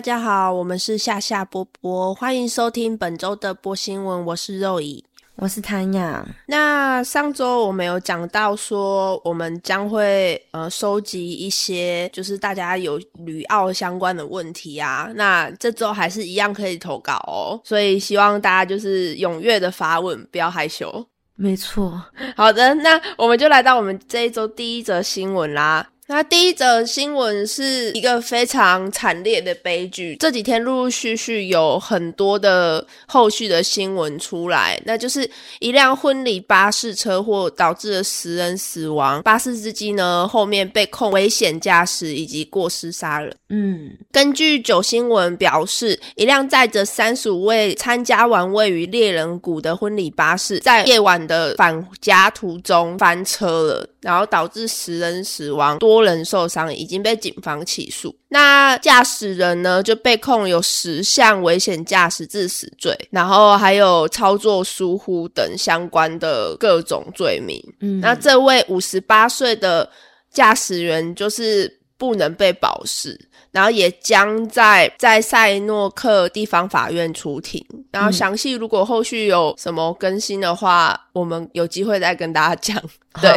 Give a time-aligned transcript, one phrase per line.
[0.00, 4.24] 大家好，我们是夏夏波波，欢迎收听本周的播新闻。
[4.24, 5.04] 我是肉乙，
[5.36, 6.26] 我是谭雅。
[6.46, 15.10] 那上周我们有讲到说，我们将会呃收集一些就是大家有旅澳相关的问题啊。
[15.16, 21.06] 那这周还是一样可以投稿哦，所以希望大家就是踊跃的发问，不要害羞。
[21.34, 22.02] 没错，
[22.34, 25.86] 好的，那我们就来到我们这一周第一则新闻啦。
[26.10, 43.32] 那第一则新闻是一个非常惨烈的悲剧，这几天陆陆续续有很多的后续的新闻出来，那就是一辆婚礼巴士车祸导致了十人死亡，巴士司机呢后面被控危险驾驶以及过失杀人。
[43.50, 56.00] 嗯，根据九新闻表示，一辆载着三十五位参加完位于猎人谷的婚礼巴士，在夜晚的返家途中翻车了，然后导致十人死亡，多。
[56.00, 67.62] 人受伤已经被警方起诉，那驾驶人呢就被控有十项危险驾驶致死罪，然后还有操作疏忽等相关的各种罪名。
[67.80, 69.88] 嗯，那这位五十八岁的
[70.32, 73.28] 驾驶员就是不能被保释。
[73.52, 77.64] 然后也将在在塞诺克地方法院出庭。
[77.90, 82.80] 然后详细如果后续有什么更新的话，我们有机会再跟大家讲。
[83.20, 83.36] 对，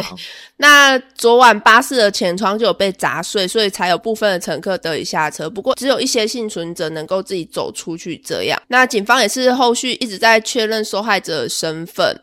[0.58, 5.50] 那昨晚巴士的前窗就有被砸碎，所以才有部分的乘客得以下车。
[5.50, 8.16] 不过只有一些幸存者能够自己走出去。
[8.24, 12.16] 这样，那警方也是后续一直在确认受害者的身份。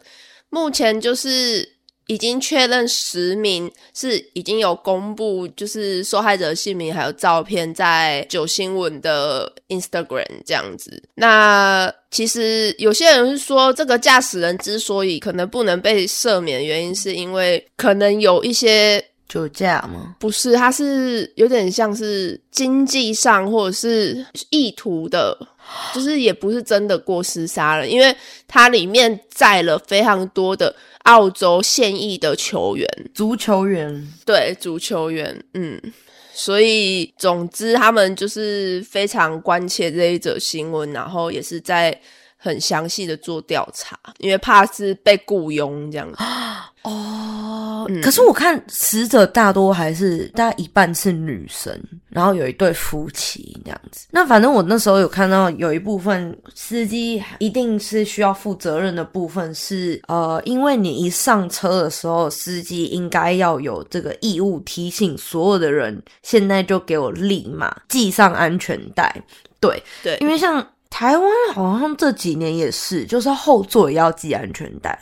[0.49, 1.70] 目前就是。
[2.11, 11.01] 已经确认十名是已经有公布，就是受害者姓名还有照片在九新闻的 Instagram 这样子。
[11.15, 20.17] 那其实有些人是说，这个驾驶人之所以可能不能被赦免，原因是因为可能有一些酒驾吗？
[20.19, 25.37] 不是，他是有点像是经济上或者是意图的，
[25.93, 28.13] 就是也不是真的过失杀人，因为
[28.49, 30.75] 它里面载了非常多的。
[31.03, 35.81] 澳洲现役的球员，足球员，对，足球员，嗯，
[36.33, 41.99] 所以总之他们就是非常关切这一则新闻，然后也是在
[42.43, 46.17] 很详细的做调查，因为怕是被雇佣这样子。
[46.81, 54.07] 哦，可是我看死者大多还是大概一半是女生，然后有一对夫妻这样子。
[54.09, 69.15] 那反正我那时候有看到有一部分司机一定是需要负责任的部分是，呃，因为你一上车的时候，司机应该要有这个义务提醒所有的人，现在就给我立马系上安全带。
[69.59, 74.99] 对对，因为像台湾好像这几年也是，就是后座也要系安全带。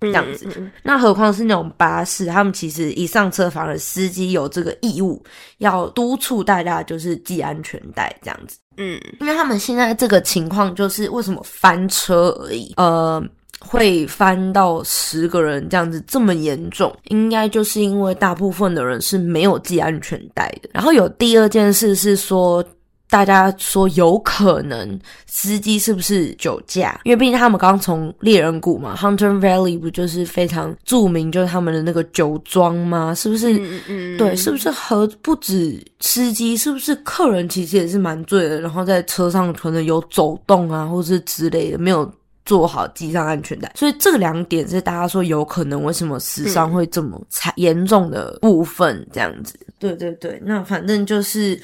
[0.00, 0.46] 这样子，
[0.82, 5.24] 那何况是那种巴士，他们其实一上车，反而司机有这个义务
[5.58, 8.58] 要督促大家就是系安全带这样子。
[8.76, 13.22] 嗯，因为他们现在这个情况就是为什么翻车而已，呃，
[13.60, 20.68] 会翻到十个人这样子这么严重，应该就是因为大部分的人是没有系安全带的。
[20.74, 22.62] 然后有第二件事是说。
[23.10, 27.00] 大家说有可能司机是不是酒驾？
[27.04, 33.14] 因为毕竟他们刚从猎人谷嘛，Hunter Valley 不就是非常著名，就是他们的那个酒庄吗？
[33.14, 33.56] 是不是？
[33.56, 34.16] 嗯嗯。
[34.16, 38.60] 对，是不是和不止司机，是不是客人其实也是蛮醉的？
[38.60, 42.10] 然后在车上可能有走动啊，或是之类的，没有
[42.44, 43.70] 做好系上安全带。
[43.76, 49.54] 所以这两点是大家说有可能为什么死伤会这么惨严重的部分，这样子。
[49.78, 51.60] 对对对，那反正就是。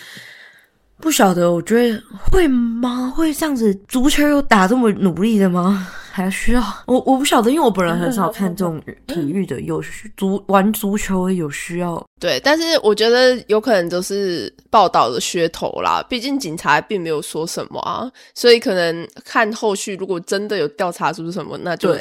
[1.00, 3.12] 不晓得，我觉得会吗？
[3.16, 3.74] 会这样子？
[3.88, 5.88] 足球有打这么努力的吗？
[6.12, 7.00] 还需要我？
[7.06, 9.82] 我不晓得，因为我本人很少看这种体育的，有
[10.16, 12.04] 足玩足球有需要。
[12.18, 16.04] 对，但是我觉得有可能都是报道的噱头啦。
[16.08, 21.96] 毕竟警察并没有说什么啊，所以可能看后续，如果真的有调查出什么，那就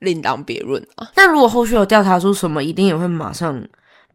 [0.00, 1.08] 另当别论啊。
[1.14, 3.60] 但如果后续有调查出什么，一定也会马上。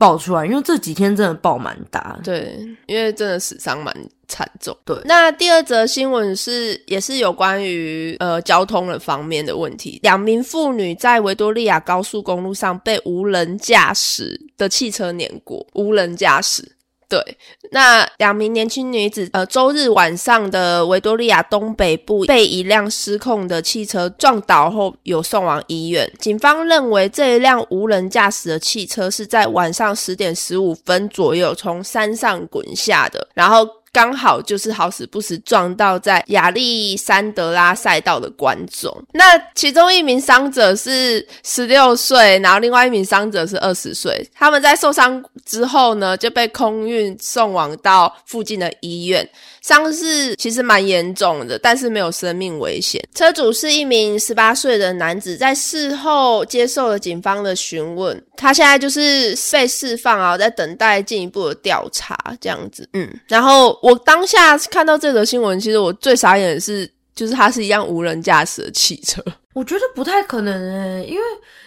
[0.02, 2.58] 爆出来，因为这几天真的爆蛮大，对，
[2.88, 3.96] 因为真的死伤蛮
[4.28, 4.76] 惨重。
[4.84, 16.68] 对，那第二则新闻是，也是有关于呃交通的方面的问题，两名妇女在维多利亚高速公路上被无人驾驶的汽车碾过，无人驾驶。
[17.12, 17.38] 对，
[17.72, 26.10] 那两名年轻女子，呃，周日晚上的维多利亚东北部被一辆失控的汽车撞倒后，有送往医院。
[26.20, 38.96] 警方认为这一辆无人驾驶的汽车是在晚上十点十五分左右从山上滚下的，然后刚好就是好死不死撞到在亚历山德拉赛道的观众。
[39.14, 44.30] 那其中一名伤者是十六岁，然后另外一名伤者是二十岁。
[44.34, 49.28] 他们在受伤之后呢，就被空运送往到附近的医院。
[49.62, 53.02] 伤势其实蛮严重的，但是没有生命危险。
[53.14, 62.90] 车主是一名十八岁的男子，在事后接受了警方的询问，他现在就是被释放啊，在等待进一步的调查，这样子。
[62.94, 69.24] 嗯，然后我当下看到这则新闻，其实我最傻眼的是，就是它是一辆无人驾驶的汽车。
[69.54, 71.22] 我觉得不太可能诶，因为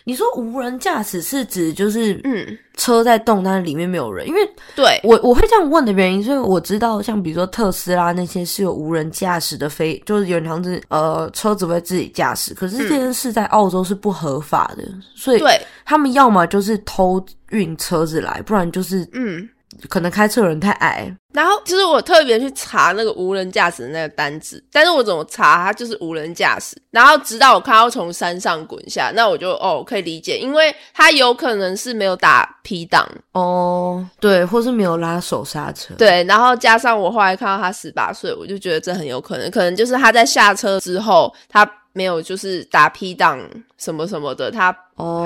[0.04, 4.26] 你说无人驾驶是指就是嗯车在动，但是里面没有人。
[4.26, 4.40] 因为
[4.74, 12.54] 对我我会这样问的原因，所以我知道像比如说特斯拉那些是有无人驾驶的飞，就是有样子呃车子会自己驾驶。
[12.54, 19.46] 可是这件事在澳洲是不合法的，所以对他们要么就是偷运车子来，不然就是嗯。
[19.88, 33.08] 可能开车人太矮，然后就是我特别去查那个无人驾驶的那个单子，但是我怎么查它就是无人驾驶，然后直到我看到从山上滚下，那我就哦可以理解，因为他有可能是没有打 P 档。
[33.32, 43.40] 哦，对，或是没有拉手刹车，对，然后加上我后来看到他十八岁，我就觉得这很有可能，可能就是他在下车之后他没有就是打 P 档
[43.76, 44.76] 什么什么的，他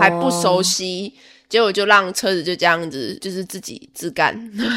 [0.00, 1.14] 还不熟悉。
[1.48, 4.36] 结果就让车子就这样子，就是自己自干。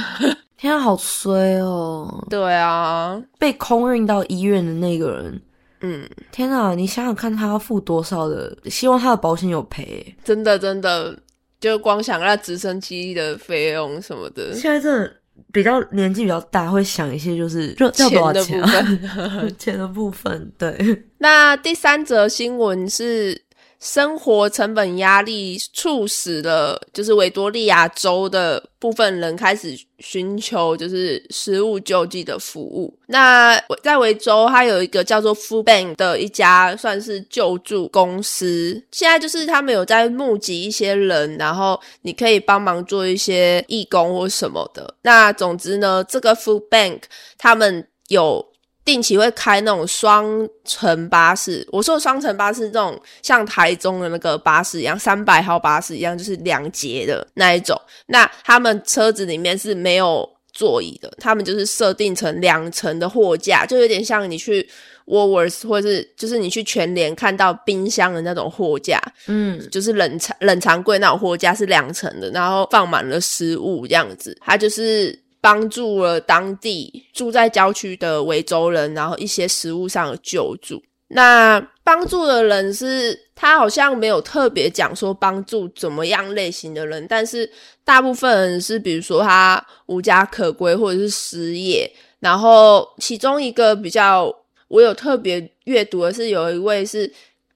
[0.58, 2.24] 天啊，好衰哦！
[2.30, 5.42] 对啊，被空运到医院的那个人，
[5.82, 8.56] 嗯，天啊，你想想看，他要付多少的？
[8.66, 10.16] 希望他的保险有赔。
[10.24, 11.18] 真的，真的，
[11.60, 14.54] 就光想那直升机的费用什么的。
[14.54, 15.12] 现在真的
[15.52, 20.52] 比较年纪比较大，会想一些就是钱的部分， 钱的部分。
[20.60, 21.04] 对。
[21.18, 23.42] 那第三则新闻是。
[23.82, 32.96] 生活成本压力促使了，就是维多利亚州的部分人开始寻求就是食物救济的服务。
[33.08, 38.80] 那在维州，它有一个叫做 Food Bank 的一家算是救助公司。
[38.92, 44.94] 现在就是他们有在募集一些人，然后你可以帮忙做一些义工或什么的。
[45.02, 47.02] 那总之呢，这个 Food Bank
[47.40, 48.51] 他们有。
[48.84, 50.26] 定期会开那种双
[50.66, 57.80] 层巴士，我说双层巴士这种像台中的那个巴士一样，三百号巴士一样，就是两节的那一种。
[58.08, 64.68] 那他们车子里面是没有座椅的，他们就是设定成两层的货架，就有点像你去
[65.06, 75.18] Woolworths 或是就是你去全联看到冰箱的那种货架，嗯，就是冷藏冷藏柜那种货架是两层的，然后放满了食物这样子，它就是。
[75.42, 80.82] 帮助了当地住在郊区的维州人，然后一些食物上的救助。
[81.08, 87.52] 那帮助的人是他好像没有特别讲说帮助怎么样类型的人，但是
[87.84, 91.92] 大部分人是比如说他无家可归或者是失业。
[92.20, 94.34] 然后其中一个比较
[94.68, 97.12] 我有特别阅读的是有一位是。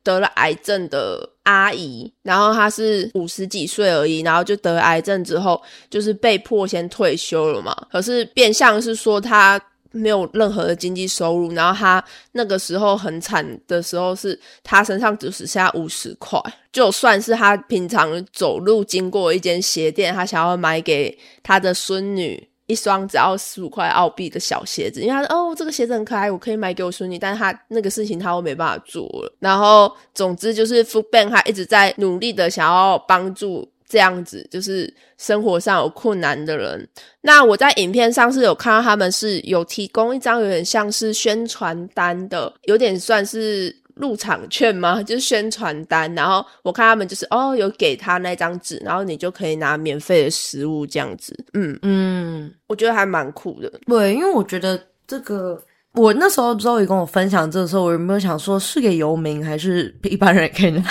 [0.06, 7.76] 得了癌症的阿姨，然后她是五十几岁而已，然后就得癌症之后，就是被迫先退休了嘛。
[7.92, 9.60] 可是变相是说她
[9.92, 12.04] 没有任何的经济收入，然后她
[12.34, 16.40] 那个时候很惨的时候，是她身上只剩下五十块。
[16.72, 22.48] 就算是她平常走路经过一间鞋店，她想要买给她的孙女。
[22.68, 27.20] 一双只要十五块澳币的小鞋子，因为他说哦，这个鞋子很可爱，我可以买给我孙女。
[27.20, 29.36] 但是他那个事情他都没办法做了。
[29.40, 36.88] 然后总之就是 Food Bank 他一直在努力的想要帮助这样子，就是生活上有困难的人。
[37.22, 43.76] 那我在影片上是有看到他们是有提供一张有点像是宣传单的，有点算是。
[43.96, 45.02] 入场券吗？
[45.04, 51.34] 就是宣传单，然后我看他们就是哦，有给他那张纸，然后你就可以拿免费的食物这样子。
[51.54, 53.72] 嗯嗯，我觉得还蛮酷的。
[53.88, 55.62] 对，因为我觉得这个，
[55.94, 60.84] 我那时候周瑜跟我分享这个时候，我有没有想说是给游民还是一般人可以拿？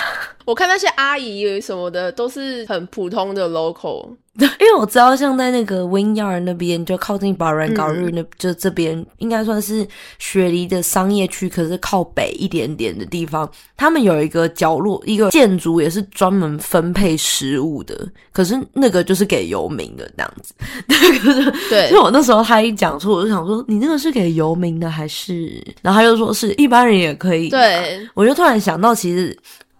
[0.45, 4.07] 我看那些阿姨什么的都是很普通的 local。
[4.37, 9.87] 因为我知道，像在那个 Winyard 那边，就靠近巴兰高日那，就这边应该算是
[10.19, 17.97] 雪梨的商业区，可是靠北一点点的地方，他们有一个角落，一个建筑也是专门分配食物的，
[18.33, 20.53] 可是那个就是给游民的这样子。
[21.69, 25.63] 对，因为我那时候他一讲出，我就想说，你那个是给游民的还是？
[25.81, 27.47] 然后他就说是一般人也可以。
[27.47, 29.37] 对，我就突然想到，其实。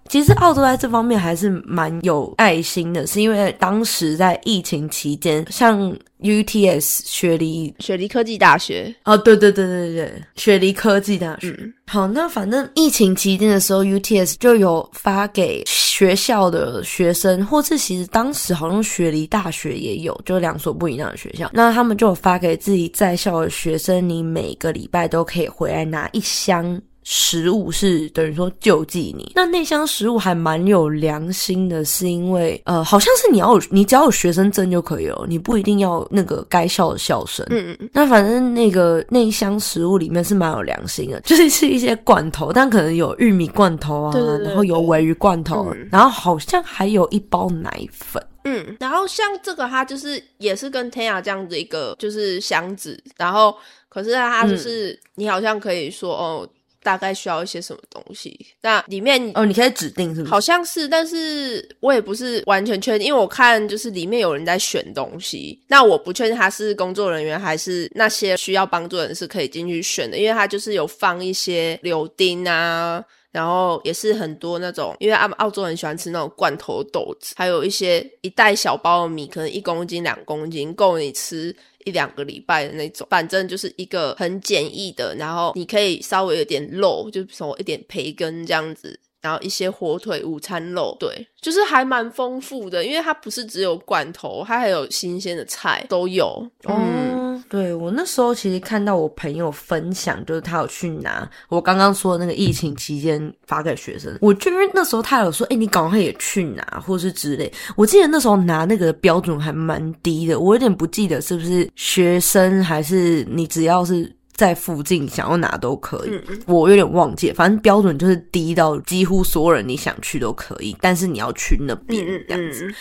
[0.09, 11.57] 其实澳洲在这方面还是蛮有爱心的，是因为当时在疫情期间，像 UTS 雪梨雪梨科技大学哦，对对对对对，雪梨科技大学。
[11.87, 15.63] 好，那反正疫情期间的时候，UTS 就有发给。
[15.95, 21.49] 学校的学生，或是其实当时好像雪梨大学也有，就两所不一样的学校。
[21.53, 26.81] 那他们就有发给自己在校的学生，你每个礼拜都可以回来拿一箱。
[27.07, 37.45] 食物是等于说救济你，那那箱食物还蛮有良心的，是因为呃，好像是你要有你只要有学生证就可以了，你不一定要那个该校的校生。
[37.51, 37.89] 嗯嗯。
[37.93, 48.19] 那反正那个那一箱食物里面是蛮有良心的， 就是是一些罐头，但可能有玉米罐头啊，然后有鲔鱼罐头，然后好像还有一包奶粉。
[48.45, 53.55] 嗯，然后像这个它就是也是跟天涯这样子一个就是箱子，然后
[53.89, 56.49] 可是它就是你好像可以说哦。
[56.85, 58.45] 大概需要一些什么东西？
[58.61, 60.31] 那里面哦，你可以指定是不是？
[60.31, 81.55] 好像是，但是我也不是完全确定，因为我看就是里面有人在选东西，那我不确定他是工作人员还是那些需要帮助人是可以进去选的，因为他就是有放一些柳丁啊，然后也是很多那种，因为澳澳洲人喜欢吃那种罐头豆子，还有一些一袋小包的米，可能一公斤两公斤够你吃。
[81.85, 97.14] 一两个礼拜的那种，反正就是一个很简易的，然后你可以稍微有点肉，就说一点培根这样子，然后一些火腿、午餐肉，对，就是还蛮丰富的，因为它不是只有罐头，它还有新鲜的菜都有，嗯。
[97.47, 107.51] 对我那时候其实看到我朋友分享，就是他有去拿我刚刚说的那个疫情期间发给学生，我就因为那时候他有说，哎，你赶快也去拿，或是之类。
[107.75, 122.73] 我记得那时候拿那个标准还蛮低的，我有点不记得是不是学生还是你只要是在附近想要拿都可以，我有点忘记，反正标准就是低到几乎所有人你想去都可以，但是你要去那边这样子。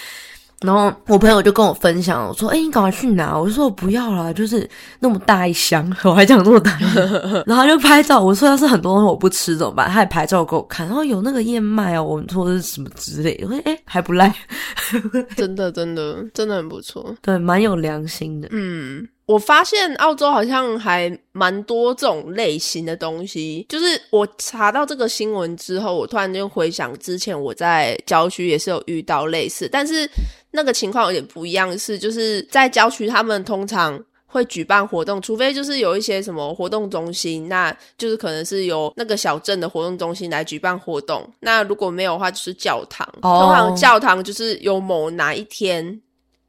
[0.65, 4.69] 然后我朋友就跟我分享，我说：“哎，你赶快去拿。”我就说：“我不要了，就是
[4.99, 6.77] 那么大一箱， 我还讲那么大。
[7.47, 14.35] ”然后他就拍照，我说：“要是很多东西我不吃怎么办？”他也拍照给我看，然后有那个燕麦哦，我说是什么之类，我说：“哎，还不赖，
[15.37, 19.07] 真的，真的，真的很不错，对，蛮有良心的。”嗯。
[19.27, 30.09] 我发现澳洲好像还蛮多这种类型的东西，就是我查到这个新闻之后，我突然间回想之前我在郊区也是有遇到类似，但是
[30.51, 45.99] 那个情况有点不一样，是就是在郊区他们通常会举办活动，除非就是有一些什么活动中心，那就是可能是由那个小镇的活动中心来举办活动，那如果没有的话，就是教堂，通常教堂就是有某哪一天，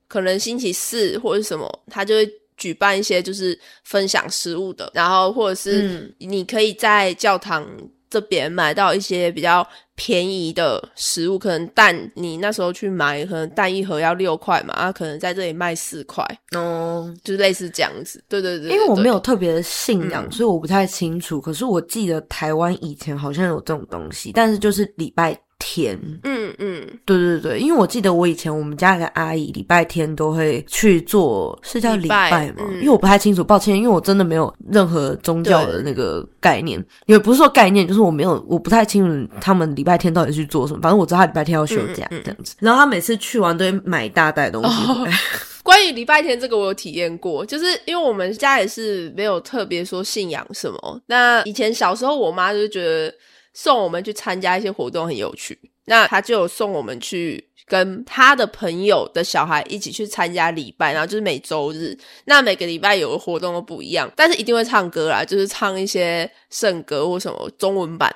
[0.09, 2.29] 可能星期四或者什么，他就会。
[2.57, 7.67] 举办一些就是分享食物的，然后或者是你可以在教堂
[8.09, 16.23] 这边买到一些比较便宜的食物，可能蛋你那时候去买，可能蛋一盒要六块嘛，啊，可能在这里卖四块，
[16.55, 18.23] 哦，就是类似这样子。
[18.29, 21.41] 对对对，因为我没有特别的信仰，所以我不太清楚。
[21.41, 25.37] 可是我记得台湾以前好像有这种东西，但是就是礼拜。
[25.57, 32.63] 天，嗯嗯，对对对，因为我记得我以前我们家的阿姨礼拜天都会去做，是叫礼拜吗？
[32.75, 40.79] 因为我不太清楚，抱歉，因为我真的没有任何宗教的那个概念，也不是说概念，就是我没有，我不太清楚他们礼拜天到底去做什么。
[40.81, 44.75] 反正我知道他礼拜天要休假这样子，然后他每次去完都会买一大袋东西。
[45.63, 51.01] 关于礼拜天这个，我有体验过，就是因为我们家也是没有特别说信仰什么。
[51.07, 53.13] 那以前小时候，我妈就觉得。
[53.55, 68.13] 送我们去参加一些活动很有趣，那他就送我们去跟他的朋友的小孩一起去参加礼拜，然后就是每周日，那每个礼拜有的活动都不一样，但是一定会唱歌啦，就是唱一些圣歌或什么中文版。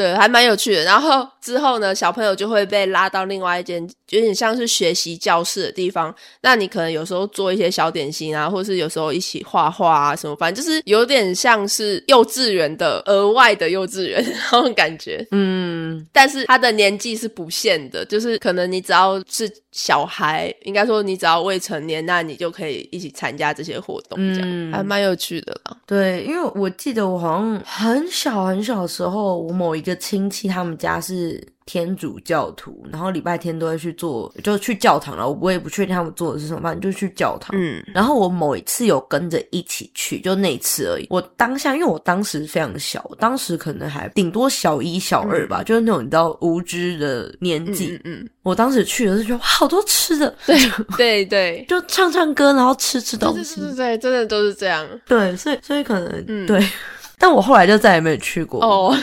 [0.00, 0.82] 对，还蛮有趣的。
[0.82, 6.14] 然后之后呢，小朋友就会被拉到另外一间有点像是学习教室的地方。
[6.40, 15.22] 那你可能有时候做一些小点心啊，或是有时候一起画画啊什么，反正就是有点像是幼稚园的额外的幼稚园那种感觉。
[15.32, 25.76] 嗯，但是他的年纪是不限的，就是可能你只要是小孩，应该说你只要未成年，那你就可以一起参加这些活动，这样还蛮有趣的啦。
[25.86, 29.89] 对，因为我记得我好像很小很小的时候，我某一个。
[29.96, 35.28] 亲戚他们家是天主教徒，然后礼拜天都会去做，就去教堂了。
[35.28, 37.50] 我也不确定他们做的是什么，反正就去教堂。
[37.52, 41.06] 嗯，然后我某一次有跟着一起去，就那一次而已。
[41.10, 48.00] 我当下，因为我当时非常小，当时可能还顶多小一、小二吧，就是那种你知道无知的年纪。
[48.04, 50.58] 嗯，我当时去了就觉得哇好多吃的，对
[50.96, 54.86] 对对，就唱唱歌，然后吃吃东西，对对，真的都是这样。
[55.06, 56.60] 对，所以所以可能对。
[57.22, 58.96] 但我后来就再也没有去过哦。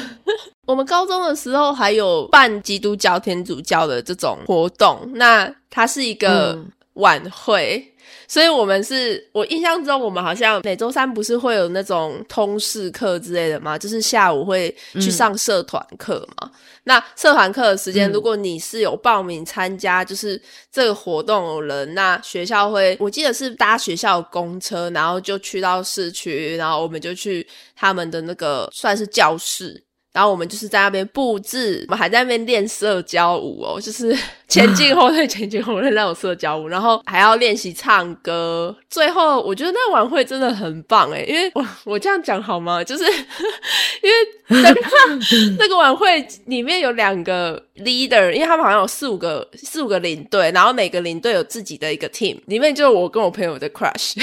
[0.68, 7.94] 我们高中的时候还有办基督教、天主教的这种活动，那它是一个晚会。
[8.30, 13.78] 所以，我们是我印象中，我们好像每周三不是会有那种通识课之类的吗？
[13.78, 16.52] 就是下午会去上社团课嘛。
[16.84, 27.48] 那社团课的时间，如果你是有报名参加，就是这个活动的人，那学校会，我记得是搭学校公车，然后就去到市区，然后我们就去
[27.78, 29.82] 他们的那个算是教室。
[30.18, 34.18] 然后我们就是在那边布置，我们还在那边练社交舞哦，就是
[34.50, 38.76] 前进后退、前进后退那种社交舞，然后还要练习唱歌。
[38.90, 42.84] 最后我觉得那晚会真的很棒诶，因为我 我这样讲好吗？
[42.84, 43.04] 就是
[44.02, 44.82] 因为那个
[45.60, 54.16] 那个晚会里面有两个 leader，因为他们好像有四五个四五个领队，然后每个领队有自己的一个 team，里面就是我跟我朋友的 crush。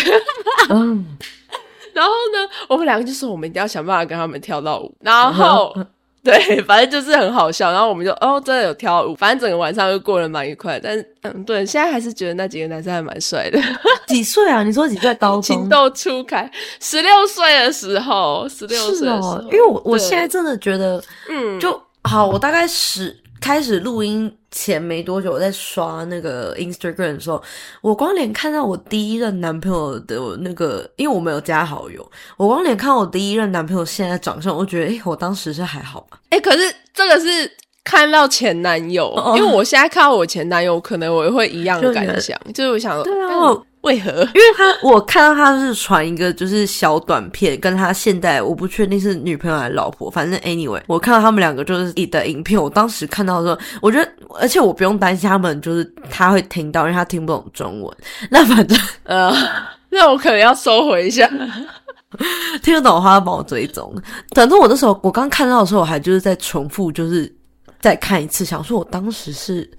[1.94, 4.94] 然后呢，我们两个就说我们一定要想办法跟他们跳到舞。
[5.00, 5.74] 然后，
[6.24, 7.70] 对，反正就是很好笑。
[7.70, 9.14] 然后我们就哦，真的有跳舞。
[9.14, 10.80] 反正整个晚上就过得蛮愉快。
[10.80, 13.60] 但是，嗯，对，现在还是觉得那几个男生还蛮帅的。
[14.08, 14.62] 几岁啊？
[14.62, 15.14] 你说几岁？
[15.16, 15.42] 高中？
[15.44, 19.40] 情窦初开，十六岁的时候，十六岁的时候。
[19.44, 22.26] 因为我我现在真的觉得，嗯，就好。
[22.26, 24.34] 我大概十开始录音。
[24.50, 27.42] 前没多久，我在刷那个 Instagram 的时候，
[27.82, 32.08] 我光脸看到我第一任男朋友的那个，因为我没有加好友，
[32.38, 36.20] 我光脸看我第一任男朋友现在的长相，我觉得，哎，我当时是还好吧？
[36.30, 37.50] 哎，可是这个是
[37.84, 43.54] 看到前男友，因为我现在看到我前男友，可能我也会一样的感想，就是我想，对啊。
[43.82, 44.10] 为何？
[44.10, 52.58] 因为他我看到他是传一个就是小短片，跟他现在我不确定是女朋友还是老婆，反正 anyway，我看到他们两个就是你的影片。
[52.58, 54.10] 我当时看到的时候，我觉得，
[54.40, 57.96] 而且我不用担心他们就是他会听到，因为他听不懂中文。
[58.30, 59.30] 那反正呃，
[59.90, 61.30] 那我可能要收回一下。
[62.62, 63.94] 听得懂的话帮我追踪。
[64.34, 67.30] 反正我那时候我刚看到的时候，我还就是在重复，就是
[67.84, 69.70] 再看一次，想说我当时是。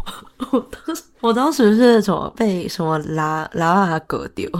[0.50, 4.50] 我当时，我当时是什么被什么拉拉拉割丢？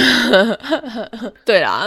[1.44, 1.86] 对啦，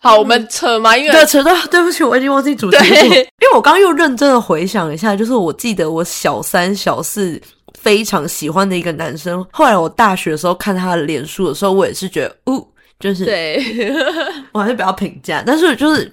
[0.00, 3.04] 好，我们扯嘛，因为对扯到，对不起，我已经忘记主题了。
[3.04, 7.40] 因为我刚刚又认真的回想一下，就是我记得我小三、小四
[7.78, 12.66] 非常喜欢的一个男生，后来我大学的时候看他的脸书的时候，我也是觉得，哦，
[12.98, 13.64] 就是对，
[14.50, 16.12] 我还是比较评价，但是就是。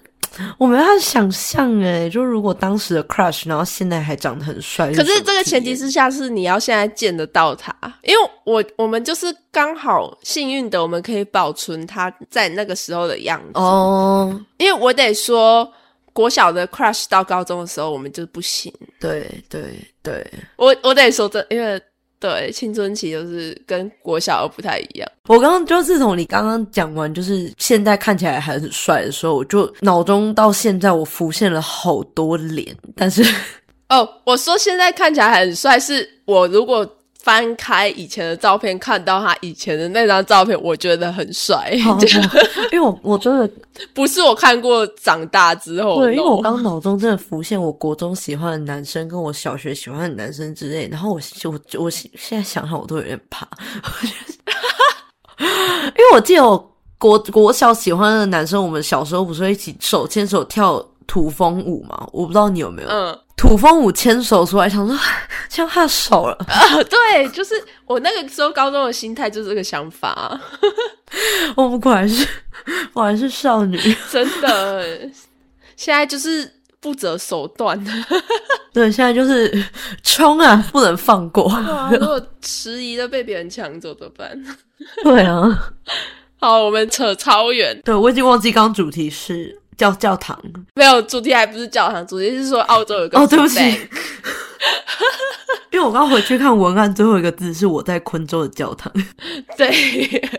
[0.58, 7.74] 我没办法想象哎，就如果当时的 crush，然后现在还长得很帅，可是这个前提之下是你要现在见得到他，
[8.04, 14.40] 因为我我们就是刚好幸运的，我们可以保存他在那个时候的样子哦。
[14.58, 15.72] 因为我得说，
[16.14, 18.74] 国小的 crush 到高中的时候，我们就不行。
[19.00, 21.82] 对对对，我我得说这，因为。
[22.20, 25.08] 对，青春期就是跟国小不太一样。
[25.28, 32.76] 我刚刚就自从你刚刚讲完，就是现在看起来还很帅的时候，我就脑中到现在我浮现了好多脸。
[32.96, 33.24] 但是，
[33.90, 36.90] 哦，我说现在看起来很帅，是我如果。
[37.22, 41.72] 翻开以前的照片，看到他以前的那张照片，我觉得很帅。
[42.72, 43.50] 因为我我真的
[43.94, 50.88] 不是我看过长大之后，对，因为我刚脑中真的浮现我国中喜欢的男生，跟我小学喜欢的男生之类。
[50.88, 53.48] 然后我我我现在想想，我都有点怕，
[55.40, 62.08] 因为我记得我国国小喜欢的男生，我们小时候不是一起手牵手跳土风舞嘛？
[62.12, 62.90] 我不知道你有没有。
[62.90, 63.18] 嗯。
[63.38, 64.98] 土风舞牵手出来，想说
[65.48, 66.34] 牵他的手了。
[66.48, 67.54] 啊， 对，就是
[67.86, 70.40] 我那个时候高中的心态就是这个想法。
[71.56, 72.28] 我们果然是
[72.94, 73.78] 果然是少女，
[74.12, 75.00] 真的。
[75.76, 77.80] 现在就是不择手段。
[78.74, 79.64] 对，现在就是
[80.02, 81.48] 冲啊，不能放过。
[81.92, 84.44] 如果迟疑的被别人抢走怎么办？
[85.04, 85.72] 对啊。
[86.40, 87.80] 好，我们扯超远。
[87.86, 89.62] 对，我已经忘记刚刚主题是。
[89.78, 90.36] 教教堂
[90.78, 93.60] 没有主题，还不是教堂，主题是说澳洲有个哦，对不起，
[95.72, 98.94] 因为我刚回去看文案，最后一个字是我在昆州的教堂。
[99.58, 100.30] 对，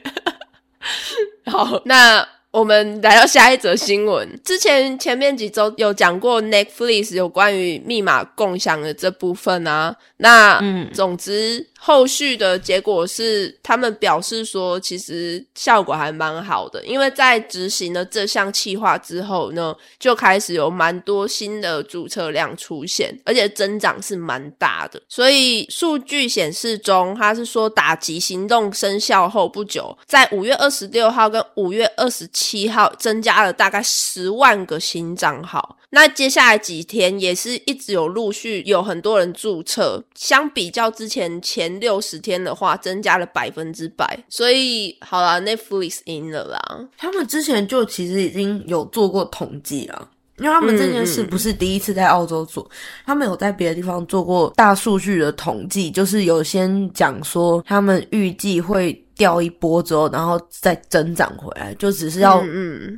[1.47, 2.27] 好，那。
[2.51, 4.27] 我们来到下一则新闻。
[4.43, 9.95] 之前前面几周有讲过 Netflix 有关于密码共享的这部分啊。
[10.17, 25.01] 那嗯，总之后续的结果是，他们表示说，其实效果还蛮好的，因为在执行了这项计划之后呢，就开始有蛮多新的注册量出现，而且增长是蛮大的。
[25.09, 32.69] 所以数据显示中，他是说打击行动生效后不久，在五月二十六号跟五月二十七。
[32.69, 44.19] 号增加了大概十万个新账号，那接下来几天也是一直有陆续有很多人注册，相比较之前前六十天的话，增加了百分之百。
[44.29, 46.61] 所以好啦，Netflix 赢了啦。
[46.97, 52.69] 他们之前就其实已经有做过统计了，因为他们这件事不是第一次在澳洲做，
[53.05, 62.41] 他们有在别的地方做过大数据的统计，就是有先讲说他们预计会掉一波之后，然后再增长回来，就只是要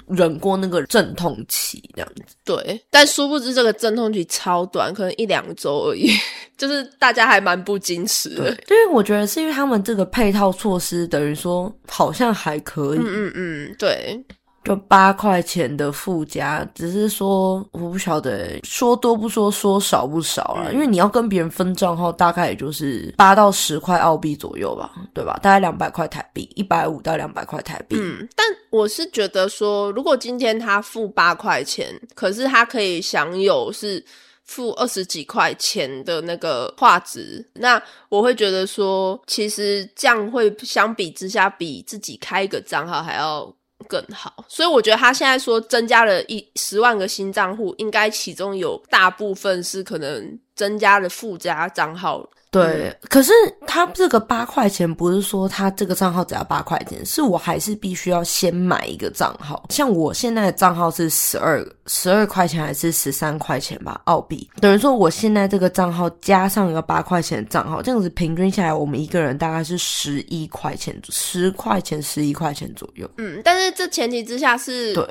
[0.07, 2.37] 忍过那个阵痛期这样子。
[2.45, 2.81] 对。
[2.91, 6.11] 但殊不知这个阵痛期超短，可能一两周而已，
[6.59, 8.51] 就是大家还蛮不矜持的。
[8.51, 14.25] 因为我觉得是因为他们这个配套措施，等于说好像还可以，嗯嗯嗯，对，
[14.63, 20.67] 就八块钱的附加，只是说我不晓得欸说多不说，说少不少啦。
[20.69, 25.39] 嗯因为你要跟别人分账号，大概也就是八到十块澳币左右吧，对吧？
[25.43, 27.97] 大概两百块台币，一百五到两百块台币。
[27.99, 34.05] 嗯，但我是觉得说，如果今天他付八块钱，可是他可以享有是
[34.45, 43.53] 付二十几块钱的那个画质，那我会觉得说，其实这样会相比之下，比自己开一个账号还要
[43.91, 44.45] 更好。
[44.49, 52.25] 所以我觉得他现在说增加了一十万个新账户，应该其中有大部分是可能增加了附加账号。
[52.51, 53.33] 对，可是
[53.65, 59.65] 他这个八块钱不是说他这个账号只要八块钱，是我还是必须要先买一个账号。
[59.71, 64.51] 像我现在的账号是十二十二块钱还是十三块钱吧，澳币。
[64.61, 73.09] 等于说我现在这个账号加上一个八块钱的账号，这样子平均下来，我们一个人大概是十一块钱，十块钱十一块钱左右。
[73.19, 75.07] 嗯，但是这前提之下是对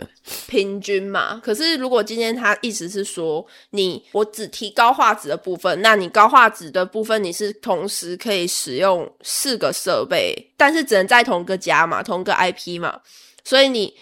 [0.48, 1.40] 平均嘛。
[1.42, 13.00] 可是如果今天他意思是说，你我只提高画质的部分，那你高画质的部分你你是同时可以使用四个设备，但是只能在同个家嘛，同个 IP 嘛，
[13.44, 13.94] 所以你。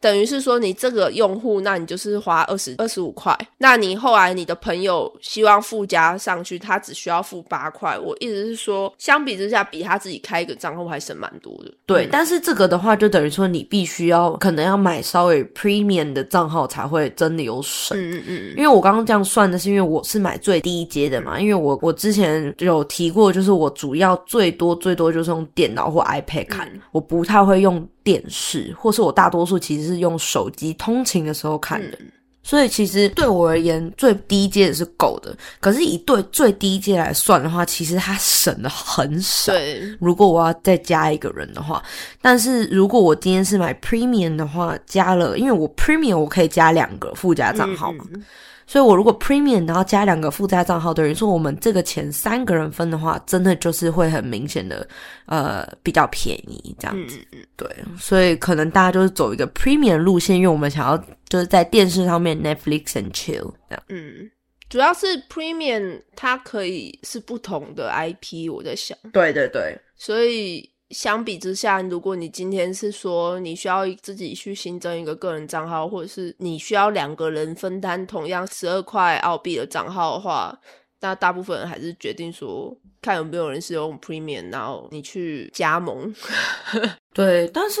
[0.00, 3.36] 等于是说，你这个用户，那你就是花二十二十五块。
[3.58, 7.98] 那你后来你的朋友希望附加上去，他只需要付八块。
[7.98, 11.72] 我意思是说，相比之下，比他自己开一个账户还省蛮多的。
[11.86, 17.98] 对，但是这个的话，就等于说你必须要可能要买稍微 premium 的账号才会真的有省。
[17.98, 31.98] 嗯嗯嗯，因为我刚刚这样算的是因为我是买最低阶的嘛，因为我我之前有提过，就是我主要最多最多就是用电脑或 iPad 看，嗯我不太会用电视，或是我大多数其实是用手机通勤的时候看的。
[32.42, 35.36] 所以其实对我而言，最低阶的是够的。
[35.60, 39.52] 可是以对最低阶来算的话，其实它省的很少。
[39.52, 41.80] 对，如果我要再加一个人的话，
[42.20, 48.24] 但是如果我今天是买 Premium 的话，加了，因为我 Premium 我可以加两个附加账号嘛，嗯
[48.70, 54.88] 所以我如果 Premium 然后加两个附加账号，等于说我们这个钱三个人分的话，真的就是会很明显的
[55.26, 57.18] 呃比较便宜这样子。
[57.56, 60.96] 对，所以可能大家就是走一个 Premium 路线，因为我们想要
[61.28, 63.82] 就是在电视上面 Netflix and chill 这样。
[63.88, 64.30] 嗯，
[64.68, 80.58] 主要是 Premium 它可以是不同的 IP，我在想，对对对，所以相比之下，如果你今天是说你需要自己去新增一个个人账号，或者是你需要两个人分担同样十二块澳币的账号的话，
[81.00, 82.76] 那大部分人还是决定说。
[83.02, 86.14] 看有没有人是用 Premium，然后你去加盟。
[87.14, 87.80] 对，但是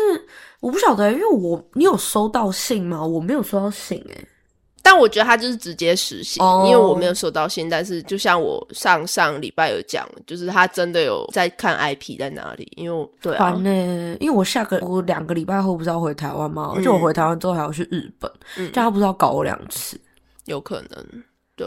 [0.60, 3.04] 我不晓得，因为我你有收到信吗？
[3.04, 4.24] 我没有收到信哎、
[4.82, 7.68] 但我觉得他就是直接实行哦因为我没有收到信。
[7.68, 12.70] 但是就像我上上礼拜有讲，就是他真的有在看 IP 在哪里。
[12.76, 16.72] 因为我对啊烦，呢、因为我下个我两个礼拜后不是要回台湾吗？
[16.76, 20.00] 而且我回台湾之后还要去日本，嗯这样他不是要搞我两次，
[20.46, 21.06] 有可能
[21.56, 21.66] 对。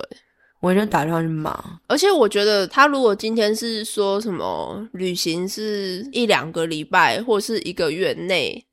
[0.60, 1.62] 我一定打电话去骂。
[1.88, 8.65] 而且我觉得，他如果今天是说什么旅行是一两个礼拜或是一个月内，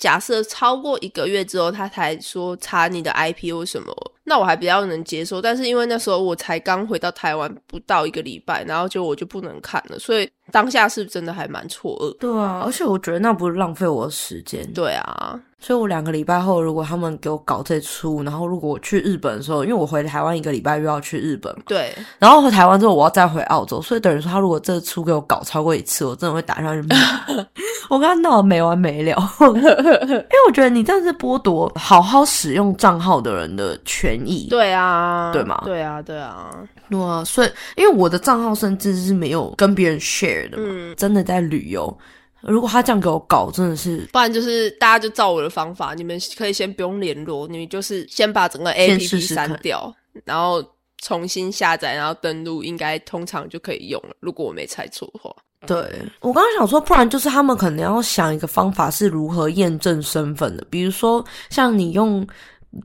[0.00, 5.42] 假设超过一个月之后，他才说查你的 IP 或什么，那我还比较能接受。
[5.42, 12.16] 但是因为那时候我才刚回到台湾不到一个礼拜，然后就我就不能看了，所以当下是真的还蛮错愕。
[12.18, 14.66] 对啊，而且我觉得那不是浪费我的时间。
[14.72, 26.96] 对啊，所以我两个礼拜后，如果他们给我搞这出，然后如果我去日本的时候，因为我回台湾一个礼拜又要去日本嘛，对，然后回台湾之后我要再回澳洲，所以等于说他如果这出给我搞超过一次，我真的会打上去骂，
[27.88, 34.46] 我跟他闹得没完没了， 因为我觉得你这样是剥夺好好使用账号的人的权益。
[34.48, 35.60] 对啊，对吗？
[35.64, 36.50] 对啊，对啊，
[36.88, 41.98] 对啊，所以因为我的账号甚至是没有跟别人 share 的嘛，嗯，真的在旅游。
[42.42, 50.64] 如果他这样给我搞，真的是不然就是大家就照我的方法，你们可以先不用联络，你们就是先把整个 A P P 删掉，然后
[51.02, 54.16] 重新下载，然后登录，应该通常就可以用了。
[54.20, 55.30] 如果我没猜错的话，
[55.66, 55.76] 对。
[56.20, 62.26] 我刚刚想说，不然就是他们可能要想一个方法是如何验证身份的，比如说像你用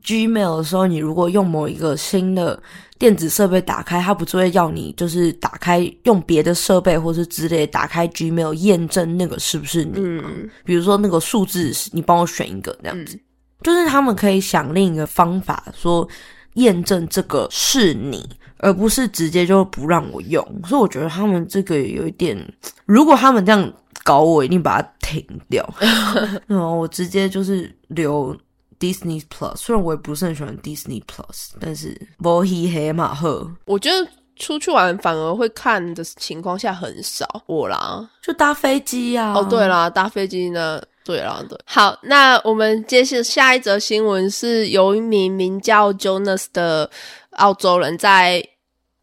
[0.04, 2.60] Gmail 的时候，你如果用某一个新的
[2.98, 10.30] 电子设备打开，它不是会要你就是打开用别的设备或是之类打开 Gmail 验证那个是不是你吗？
[10.32, 13.18] 嗯比如说那个数字，你帮我选一个这样子。
[13.62, 16.06] 就是他们可以想另一个方法说
[16.54, 18.28] 验证这个是你，
[18.58, 20.42] 而不是直接就不让我用。
[20.66, 22.36] 所以我觉得他们这个有一点，
[22.84, 23.72] 如果他们这样
[24.04, 25.68] 搞我，一定把它停掉。
[26.48, 28.36] 嗯，我直接就是留
[28.78, 39.32] Disney Plus，虽然我也不是很喜欢 Disney Plus，但是摩黑黑马赫，我觉得出去玩反而会看的情况下很少，我啦，就搭飞机呀。
[39.34, 40.82] 哦，对啦，搭飞机呢。
[41.04, 41.56] 对啦，对。
[41.64, 46.90] 好，那我们接下下一则新闻是，有一名名叫 Jonas 的
[47.30, 48.44] 澳洲人在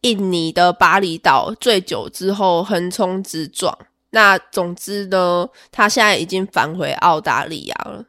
[0.02, 3.76] 印尼的巴厘岛醉酒之后横冲直撞。
[4.10, 8.04] 那总之呢，他现在已经返回澳大利亚了。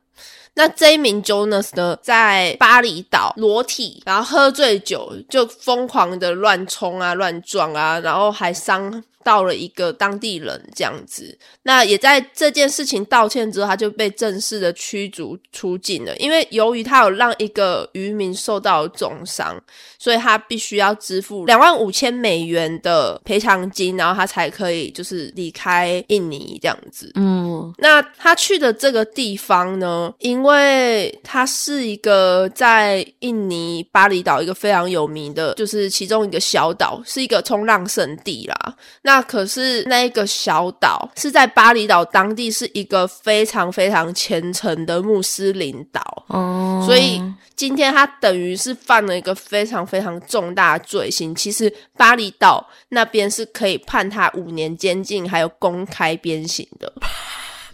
[0.56, 9.04] 那这一名 Jonas 呢，在巴厘岛裸体，然后喝醉酒，就疯狂的乱冲啊、乱撞啊，然后还伤。
[9.26, 16.16] 到了一个当地人这样子，那也在这件事情道歉之后，他就被正式的驱逐出境了。
[16.18, 19.60] 因为由于他有让一个渔民受到重伤，
[19.98, 27.12] 所以他必须要支付两万五千美元的赔偿金，然后他才可以就是离开印尼这样子。
[27.16, 38.76] 嗯，那他去的这个地方呢，因为它是一个在印尼巴厘岛一个非常有名的，就是其中一个小岛，是一个冲浪圣地啦。
[39.02, 47.22] 那那可是那一个小岛是在巴厘岛当地是一个非常非常虔诚的穆斯林岛哦，所以
[47.56, 51.34] 今天他等于是犯了一个非常非常重大罪行。
[51.34, 56.92] 其实巴厘岛那边是可以判他五年监禁，还有公开鞭刑的。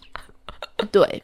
[0.91, 1.23] 对，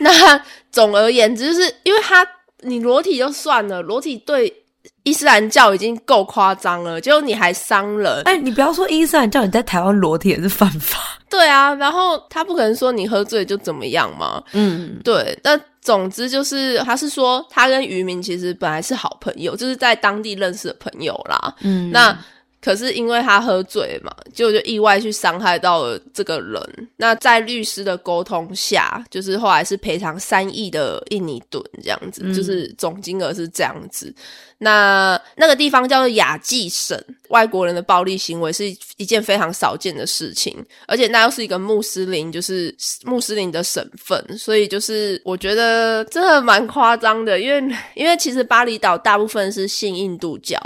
[0.00, 2.26] 那总而言之，就是因为他
[2.62, 4.56] 你裸体就算了，裸体对。
[5.02, 8.22] 伊斯兰教已经够夸张了，结果你还伤人。
[8.24, 10.98] 哎，你不要说伊斯兰教，你在台湾裸体也是犯法。
[11.28, 14.42] 对啊，然后他不可能说你喝醉就怎么样嘛。
[14.52, 15.38] 嗯，对。
[15.42, 21.54] 那总之就是，他是说他跟渔民其实本来是好朋友，就是在当地认识的朋友啦。
[21.62, 22.16] 嗯，那。
[22.60, 26.88] 可是因为他喝醉嘛，就就意外去伤害到了这个人。
[26.96, 34.14] 那在律师的沟通下，就是后来是赔偿三亿的印尼盾这样子，就是总金额是这样子。
[34.58, 38.66] 那那个地方叫做雅济省，外国人的暴力行为是
[38.98, 40.54] 一件非常少见的事情，
[40.86, 50.58] 而且那又是一个穆斯林，就是穆斯林的省份，所以就是我觉得真的蛮夸张的，因为因为其实巴厘岛大部分是信印度教。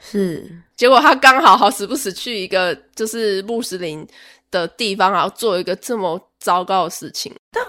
[0.00, 4.06] 是，结果他刚好好死不死去一个就是穆斯林
[4.50, 7.34] 的地方，然后做一个这么糟糕的事情。
[7.50, 7.64] 但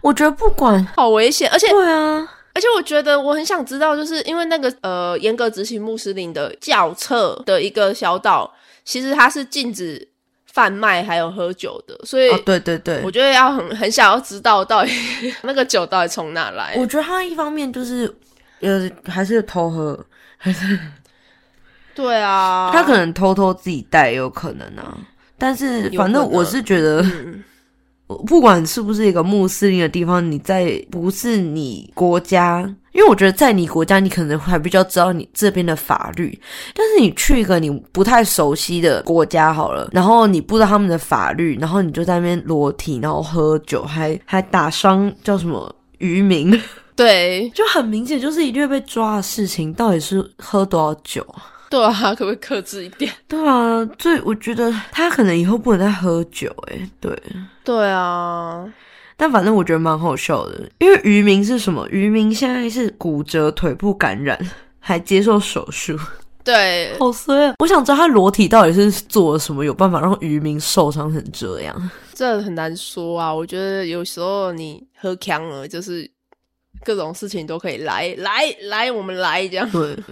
[0.00, 8.54] 我觉得不管好危险，而且对啊，而且我觉得我很想知道，就是因为那个呃严格执行穆斯林的教册的一个小岛，
[8.84, 10.06] 其实它是禁止
[10.46, 14.92] 贩卖还有喝酒的，所以对对对，我觉得要很很想要知道到底
[15.42, 16.74] 那个酒到底从哪来。
[16.76, 18.14] 我觉得他一方面就是
[18.60, 19.98] 呃还是偷喝，
[20.36, 20.78] 还是。
[21.94, 24.96] 对啊，他可能偷偷自己带也，有可能啊。
[25.38, 27.04] 但是反正我是觉得，
[28.26, 32.60] 不管是不是一个穆斯林的地方，你在不是你国家，
[32.92, 36.38] 因为我觉得在你国家，你可能还比较知道你这边的法律。
[36.74, 46.56] 但是你去一个你不太熟悉的国家好了，然后你不知道他们的法律，然后你就在那边裸体，然后喝酒，还还打伤叫什么渔民，
[46.94, 49.72] 对， 就很明显就是一定会被抓的事情。
[49.74, 51.42] 到底是喝多少酒啊？
[51.72, 53.10] 对啊，可不可以克制一点？
[53.26, 56.54] 对啊，所以我觉得他可能以后不能再喝酒。
[56.70, 57.18] 哎，对，
[57.64, 58.70] 对啊。
[59.16, 61.88] 但反正我觉得蛮好笑的，因为渔民是什么？
[61.90, 64.38] 渔民现在是骨折、腿部感染，
[64.80, 65.98] 还接受手术。
[66.44, 67.54] 对，好衰啊！
[67.60, 71.90] 我想知道他裸体到底是做了什么，有办法让渔民受伤成这样？
[72.14, 73.32] 这很难说啊。
[73.32, 76.10] 我觉得有时候你喝强了，就是
[76.84, 79.70] 各种事情都可以来来来，我们来这样。
[79.70, 79.96] 对。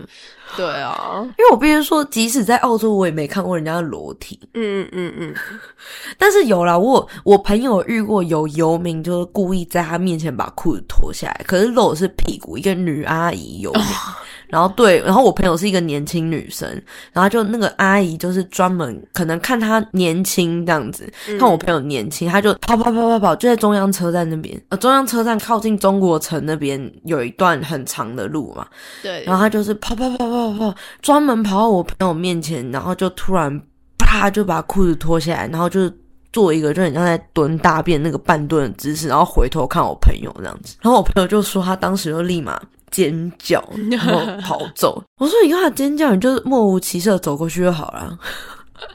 [0.56, 4.37] 对啊，因为我必须说，即使在澳洲，我也没看过人家的裸体。
[4.54, 5.35] 嗯嗯嗯嗯，
[6.18, 13.83] 但是有啦，我我朋友遇过有游民，就是故意在他面前把裤子脱下来，可是露的是屁股，一个女阿姨游民。
[14.50, 16.68] 然后对，然后我朋友是一个年轻女生，
[17.12, 28.66] 然后就那个阿姨就是专门可能看她年轻这样子，看我朋友年轻，她就跑跑跑跑跑，就在中央车站那边，呃，中央车站靠近中国城那边有一段很长的路嘛，
[29.02, 33.60] 对，然后她就是跑跑跑跑跑，专门跑到我朋友面前，然后就突然
[33.98, 35.92] 啪就把裤子脱下来，然后就是
[36.32, 42.60] 做一个就很像在蹲大便那个半蹲的姿势，然后回头看我朋友这样子，然后我朋友就说他当时就立马。
[42.90, 45.03] 尖叫， 然后跑走。
[45.18, 48.18] 我说：“你看他尖叫，你就是莫无其事的走过去就好了。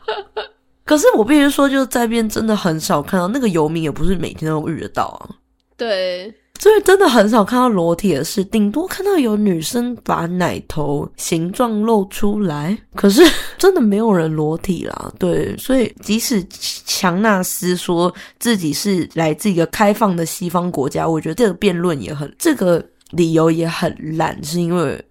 [0.86, 5.29] ”可是我必须说，就是在边真的很少看到那个游民，也不是每天都遇得到啊。
[5.75, 13.23] 对，所以真的很少看到裸体的事，顶多看到有女生把奶头形状露出来，可是
[13.58, 15.12] 真的没有人裸体啦。
[15.17, 16.45] 对，所以即使
[16.86, 25.03] 强纳斯说自己是来自一个开放的西方国家，我觉得这个辩论也很，这个理由也很烂，是因为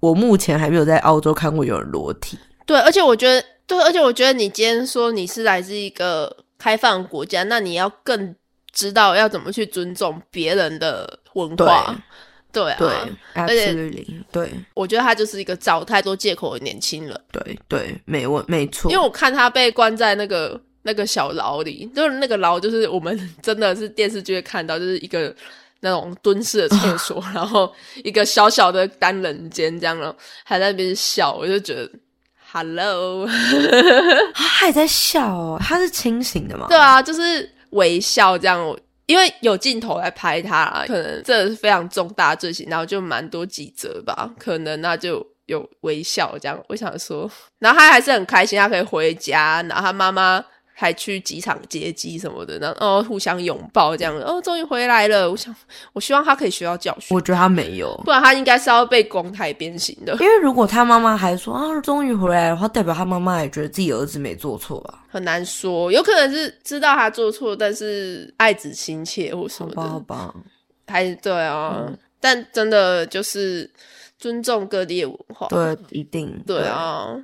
[0.00, 2.38] 我目前还没有在澳洲看过有人裸体。
[2.64, 8.34] 对，而且我觉得，对，而且我觉得你今天说你是来自一个开放国家，那你要更
[8.72, 11.96] 知道要怎么去尊重别人的文化。
[12.52, 12.88] 对啊，对，
[13.32, 13.74] 而且
[14.30, 17.20] 对，我觉得他就是一个找太多借口的年轻人。
[17.32, 18.92] 对对，没问没错。
[18.92, 25.34] 因为我看他被关在那个那个小牢里，就是那个牢，就是我们真的是电视剧会看到，就是一个
[25.82, 31.90] 那种蹲式的厕所， 然后一个小小的单人间这样了，还在那边笑，我就觉得。
[32.54, 33.26] Hello，
[34.34, 36.66] 他还在笑哦，他是清醒的吗？
[36.68, 46.62] 对啊，就是微笑这样，因为有镜头来拍他，可能这是非常重大罪行，然后就蛮多几折吧，可能那就有微笑这样。
[46.68, 50.44] 我想说，然后他还是很开心，他可以回家，然后他妈妈。
[50.82, 55.30] 还去机场接机什么的，然后哦互相拥抱这样，哦终于回来了。
[55.30, 55.54] 我想，
[55.92, 57.14] 我希望他可以学到教训。
[57.14, 60.12] 我觉得他没有，不然他应该是要被公台鞭刑的。
[60.14, 65.04] 因为如果他妈妈还说啊终于回来的话，代表他妈妈也觉得自己儿子没做错吧？
[65.08, 69.82] 很难说，有可能是知道他做错，但是爱子心切或什么的。
[69.82, 70.34] 好吧，
[70.88, 71.86] 还对啊，
[72.20, 73.70] 但真的就是
[74.18, 75.46] 尊重各地的文化。
[75.48, 77.16] 对，一定对啊。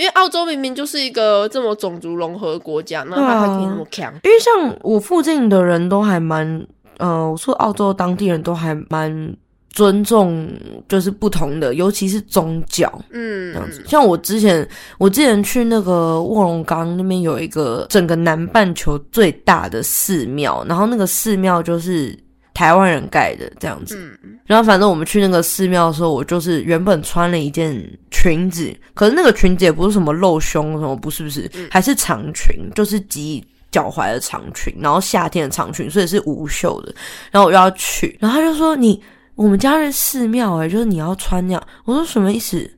[0.00, 4.10] 因为澳洲明明就是一个这么种族融合国家，那他还可以那么强。
[4.24, 9.36] 因为像我附近的人都还蛮，呃，我说澳洲当地人都还蛮
[9.68, 10.48] 尊重，
[10.88, 13.84] 就是不同的，尤其是宗教，嗯，这样子。
[13.86, 22.18] 像我之前，我之前去那个卧龙岗那边有一个整个南半球最大的寺庙，然后那个寺庙就是。
[22.60, 23.96] 台湾人盖的这样子，
[24.44, 27.74] 然后反正我们去那个寺庙的时候，我就是原本穿了一件
[28.10, 36.94] 裙子，可是那个裙子也不是什么露胸什么，不是不是，还是长裙，就是及脚踝的长裙，然后夏天的长裙，所以是无袖的。
[37.30, 39.02] 然后我又要去，然后他就说：“你
[39.36, 42.70] 我们家是寺庙哎，就是你要穿那样。”我说：“什么意思？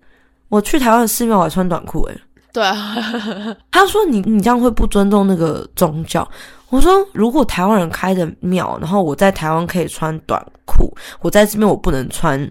[0.49, 2.15] 我去台湾的寺庙我还穿短裤哎。”
[2.55, 2.95] 对啊，
[3.73, 6.31] 他说：“你你这样会不尊重那个宗教。”
[6.73, 12.51] 我说，如果台湾人开的庙，然后我在台湾可以穿短裤，我在这边我不能穿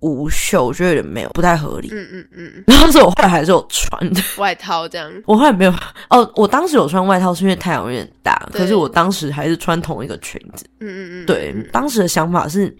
[0.00, 1.88] 无袖，我觉得有点没有不太合理。
[1.90, 2.64] 嗯嗯嗯。
[2.66, 5.10] 然后是我后来还是有穿的外套这样。
[5.24, 5.72] 我后来没有
[6.10, 10.66] 哦，我当时有穿外套是因为太阳有点大，可是我当时还是穿同一个裙子。
[10.80, 11.26] 嗯嗯嗯。
[11.26, 12.76] 对，当时的想法是，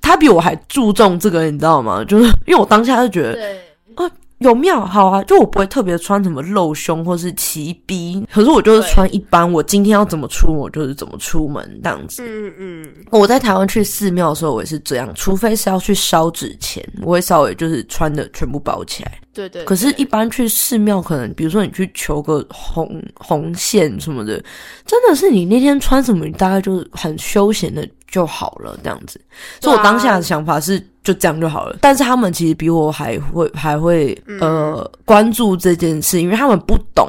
[0.00, 2.04] 他比我还注重这个，你知道吗？
[2.04, 3.58] 就是因为我当下就觉得，对
[3.96, 4.08] 啊。
[4.44, 12.22] 有庙好啊，就我不会特别穿什么露胸或是齐逼，可是我就是穿一般，我今天要怎么出门就是怎么出门这样子。
[12.26, 19.18] 嗯嗯，我在台湾去寺庙的时候，我也是这样，除非是要去烧纸钱，我会稍微就是穿的全部包起来。
[19.32, 19.64] 对对。
[19.64, 24.42] 可是，一般去寺庙，可能比如说你去求个红红线什么的，
[24.86, 27.86] 真的是你那天穿什么，你大概就是很休闲的。
[28.14, 29.20] 就好了，这样子。
[29.60, 31.76] 所以我当下的想法是，就这样就好了。
[31.80, 37.08] 但是他们其实比我还会还会呃关注这件事，因为他们不懂。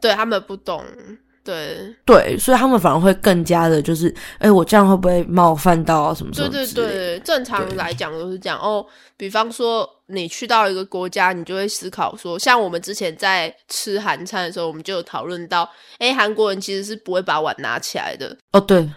[0.00, 0.82] 对他们不懂，
[1.44, 6.14] 对对，所以他们反而会更加的，就是哎，我这样会不会冒犯到啊？
[6.14, 6.48] 什么什么？
[6.48, 8.84] 对对对，正常来讲都是这样哦。
[9.18, 18.36] 比方说，你去到一个国家，你就会思考说，像我们之前在吃韩餐的时候，我们就有讨论到，哎，韩国人其实是不会把碗拿起来的。
[18.52, 18.88] 哦，对。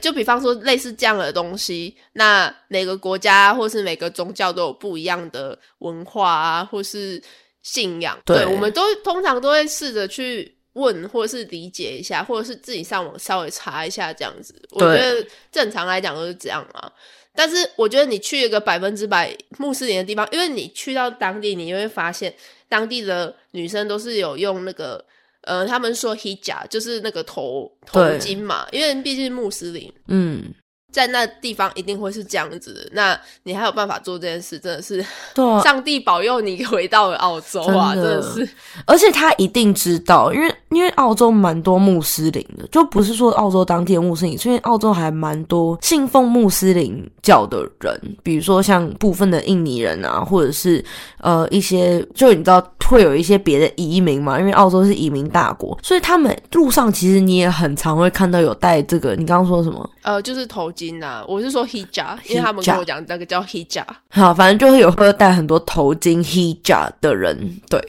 [0.00, 7.20] 就比方说类似这样的东西，那每个国家或是每个宗教都有不一样的文化啊，或是
[7.62, 8.16] 信仰。
[8.24, 14.54] 对，我们都通常都会试着去问，或者是理解一下，或者是自己上网稍微查一下这样子。
[14.70, 16.92] 我觉得正常来讲都是这样啊。
[17.34, 22.32] 但是我觉得你去一个百分之百穆斯林的地方，因为你去到当地，你会发现
[22.68, 25.04] 当地的女生都是有用那个。
[25.48, 29.92] 呃，他们说 hijab 就是那个头头巾嘛，因为毕竟穆斯林。
[30.06, 30.44] 嗯。
[30.90, 37.94] 在那地方一定会是这样子的，那你还有办法做这件事，真的是对， 上帝保佑你回到了澳洲啊！
[37.94, 38.48] 真的是，
[38.86, 50.82] 而且他一定知道，因为因为澳洲蛮多穆斯林的，就不是说澳洲当地的穆斯林，因为澳洲还蛮多信奉穆斯林教的人，比如说像部分的印尼人啊，或者是
[51.20, 59.90] 呃一些，就你知道会有一些别的移民嘛，因为澳洲是移民大国，所以他们路上其实你也很常会看到有戴这个，你刚刚说什么？
[60.02, 60.72] 呃，就是头。
[60.78, 63.84] 巾呐，我是说 hijab，因为他们跟我讲那个叫 hijab。
[64.10, 67.36] 好，反正就会有会戴很多头巾 hijab 的人，
[67.68, 67.82] 对，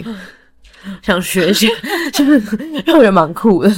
[1.04, 1.68] 想学一下，
[2.12, 2.40] 就是
[2.86, 3.72] 让我觉得蛮酷的。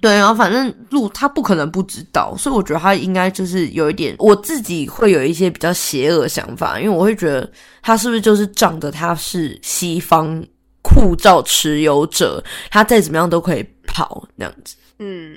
[0.00, 7.50] 对，然后反正路他不可能不知道，所以我觉得他应该就是有一点，我自己会有一些比较邪恶想法，因为我会觉得
[7.82, 10.44] 他是不是就是仗着他是西方
[10.82, 14.76] 护照持有者，他再怎么样都可以跑那样子。
[14.98, 15.36] 嗯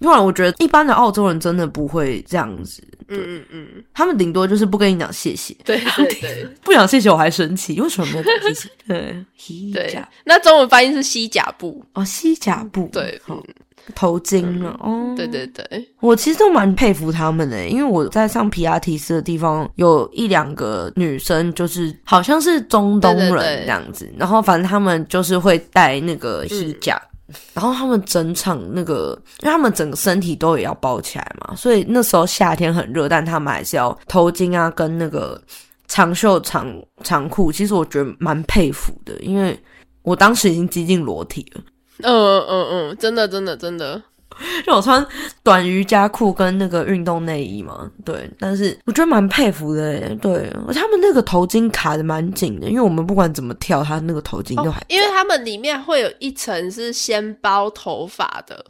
[0.00, 8.68] 因为我觉得一般的澳洲人真的不会这样子，嗯嗯嗯，他们顶多就是不跟你讲谢谢，对对对不讲谢谢我还生气，为什么没有讲谢谢？
[8.86, 10.06] 对， 西对甲。
[10.24, 13.54] 那中文翻译是西甲布，哦，西甲布，对，好嗯，
[13.94, 15.64] 头巾了，哦，对对对，
[16.00, 27.00] 我其实都蛮佩服他们的，因为我在上皮亚提斯的地方有一两个女生，就是好像是中东人对对对这样子，然后反正他们就是会戴那个衣架。
[27.52, 35.42] 然后他们整场那个，因为他们整个身体都也要包起来嘛，所以那时候夏天很热，但他们还是要头巾啊，跟那个
[35.88, 36.72] 长袖长
[37.02, 37.50] 长裤。
[37.50, 39.58] 其实我觉得蛮佩服的，因为
[40.02, 41.60] 我当时已经接近裸体了。
[42.02, 44.02] 嗯嗯嗯，真的真的真的，
[44.66, 45.04] 就我穿
[45.42, 58.62] 短瑜伽裤跟那个运动内衣嘛，对，但是我觉得蛮佩服的耶，对，而且他们那个头巾卡的蛮紧的，因为我们不管怎么跳，他那个头巾都还、哦，因为他们里面会有一层是先包头发的，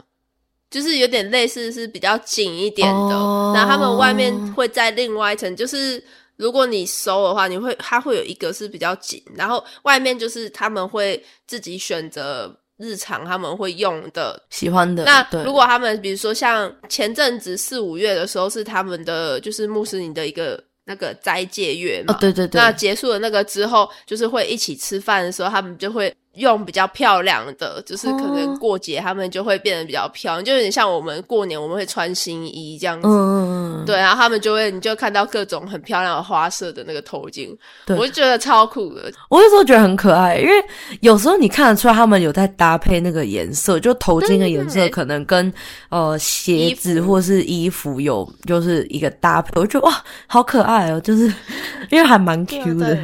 [0.71, 6.01] 就是有点类似是比较紧一点的，哦然后他们外面会在另外一层，就是
[6.37, 12.55] 如果你收的话，你会它会有一个是比较紧，然后外面就是他们会自己选择。
[12.77, 15.03] 日常他们会用的，喜欢的。
[15.03, 33.07] 那如果他们比如说像前阵子四五月的时候是他们的就是穆斯林的一个那个斋戒月嘛，哦，对对对，那结束了那个之后，就是会一起吃饭的时候，他们就会用比较漂亮的，就是可能哦过节他们就会变得比较漂亮，就有点像我们过年我们会穿新衣这样子。
[33.85, 39.11] 对，然后他们就会，你就看到各种很漂亮的花色的那个头巾，对我就觉得超酷的。
[39.29, 40.53] 我有时候觉得很可爱，因为
[41.01, 45.51] 有时候你看得出来他们有在搭配那个颜色，就头巾的颜色可能跟
[45.89, 51.33] 呃鞋子或是衣服有就是一个搭配，我就觉得哇，好可爱哦，就是
[51.89, 52.97] 因为还蛮 Q 的，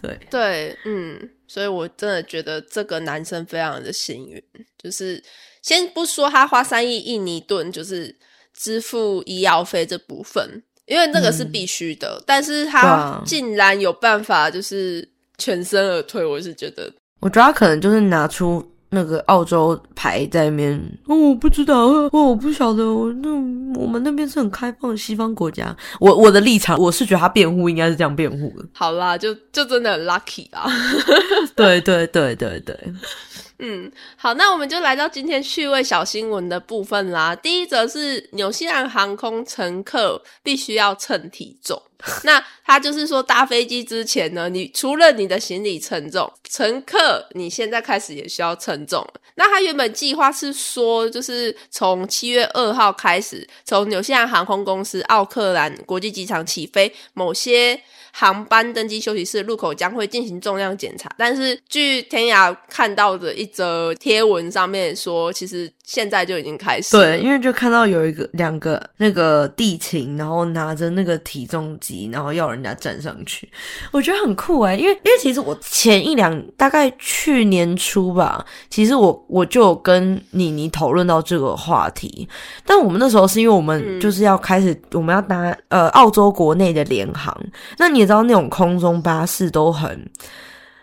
[0.00, 0.18] 对。
[0.30, 1.18] 对，嗯，
[1.52, 4.40] 所以我真的觉得这个男生非常的幸运，
[4.80, 5.20] 就是
[5.62, 8.16] 先不说他花三亿印尼盾，就是
[8.54, 15.06] 支付医药费这部分，因为那个是必须的，但是他竟然有办法就是
[15.38, 16.88] 全身而退，我是觉得，
[17.18, 20.76] 我觉得他可能就是拿出那个澳洲牌在那边，
[21.06, 23.30] 哦，我不知道，哦，我不晓得，我那
[23.80, 25.74] 我们那边是很开放的西方国家。
[26.00, 28.64] 我我的立场，我是觉得他辩护应该是这样辩护的。
[28.72, 30.68] 好啦，就就真的很 lucky 啊。
[31.54, 32.76] 对对对对对，
[33.62, 37.36] 嗯，好，那我们就来到今天趣味小新闻的部分啦。
[37.36, 41.80] 第一则是纽西兰航空乘客必须要称体重。
[42.24, 49.06] 那他就是说，搭飞机之前呢，你除了你的行李称重，乘客你现在开始也需要称重。
[49.34, 57.78] 那他原本计划是说，就是从七月二号开始，从纽西兰航空公司奥克兰国际机场起飞，某些
[58.12, 61.10] 航班登机休息室入口将会进行重量检查。
[61.16, 67.02] 但是据天涯看到的一则贴文上面说，其实现在就已经开始了。
[67.02, 73.50] 对，因为就看到有一个两个那个地勤，然后拿着那个体重机，然后要人家站上去，
[73.90, 82.28] 我觉得很酷哎，因为因为其实我前一两大概去年初吧，其实我我就有跟妮妮讨论到这个话题，
[82.64, 87.36] 但我们那时候是因为我们嗯就是要开始、我们要搭呃澳洲国内的联航，
[87.78, 90.08] 那你也知道那种空中巴士都很。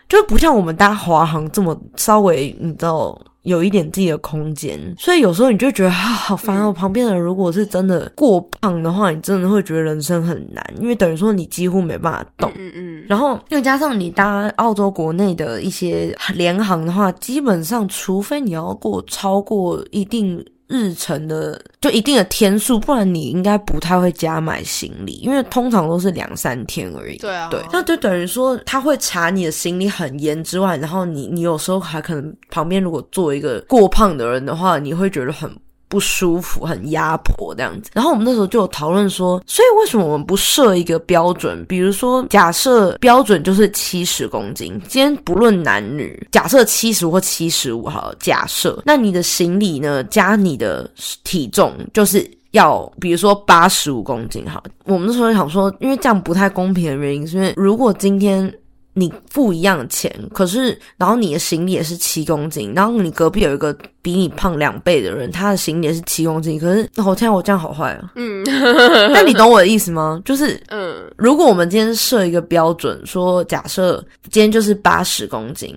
[0.06, 3.18] 就不像我们搭华航这么稍微，你知道
[3.48, 5.94] 有一点自己的空间，所以有时候你就觉得啊
[6.28, 6.72] 好烦哦。
[6.72, 12.52] 旁边的人如果是真的过胖的话，你真的会觉得人生很难，因为等于说你几乎没办法动。
[12.56, 27.16] 嗯嗯，然后又加上你搭澳洲国内的一些联航的话，基本上除非你要过超过一定日程的就一定的天数，不然你应该不太会加买行李，因为通常都是两三天而已。
[27.16, 35.50] 对啊，对，那就等于说他会查你的行李很严之外，然后你你有时候还可能旁边如果坐一个过胖的人的话，你会觉得很。
[35.88, 37.90] 不舒服，很压迫这样子。
[37.94, 41.64] 然后我们那时候就有讨论说，所以为什么我们不设一个标准？
[41.66, 50.88] 比如说，假设标准就是七十公斤，今天不论男女，假设七十或七十五好，假设，那你的行李呢加你的
[51.24, 58.52] 体重就是要比如说八十五公斤好，我们那时候想说，因为这样不太公平的原因，是因为如果今天
[58.98, 68.12] 你付一样的钱，可是然后你的行李也是七公斤，然后你隔壁有一个比你胖两倍的人，他的行李也是七公斤，可是哦，天啊，我这样好坏啊！
[68.16, 68.42] 嗯
[69.14, 70.20] 但你懂我的意思吗？
[70.24, 75.74] 就是嗯如果我们今天设一个标准，说假设今天就是八十公斤。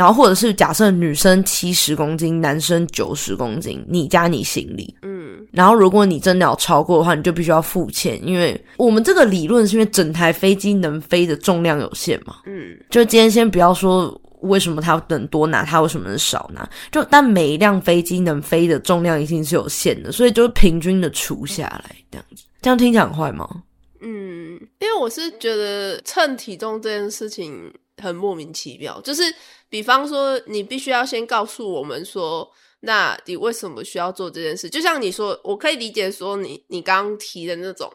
[0.00, 23.46] 然后或者是假设女生七十公斤，男生九十公斤，你加你行李，嗯，然后如果你真的要超过的话，你就必须要付钱，因为我们这个理论是因为整台飞机能飞的重量有限嘛，嗯，就今天先不要说为什么它能多拿，它为什么能少拿，就但每一辆飞机能飞的重量一定是有限的，所以就平均的除下来这样子，这样听起来很坏吗？
[24.00, 27.70] 嗯，因为我是觉得称体重这件事情
[28.00, 29.22] 很莫名其妙，就是。
[29.70, 34.68] 比方说，你必须要先告诉我们说，那你为什么需要做这件事？
[34.68, 37.88] 就像你说，我可以理解说你你刚刚提的那种，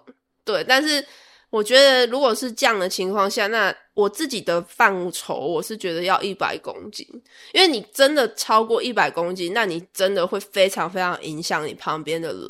[0.45, 0.64] 对。
[0.64, 1.06] 但是
[1.49, 7.06] 我觉得，如果是这样的情况下，那我自己的范畴，我是觉得要一百公斤，
[7.51, 12.47] 因为你真的超过一百公斤，那你真的会非常非常影响你旁边的人。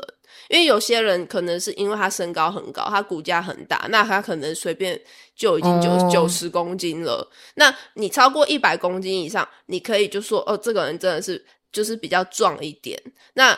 [0.49, 4.99] 因为有些人可能是因为他身高很高，他骨架很大，那他可能随便
[5.35, 7.29] 就已经九九十公斤了。
[7.55, 12.99] 那你超过一百公斤以上，你可以就说哦，这个人真的是就是比较壮一点。
[13.33, 13.57] 那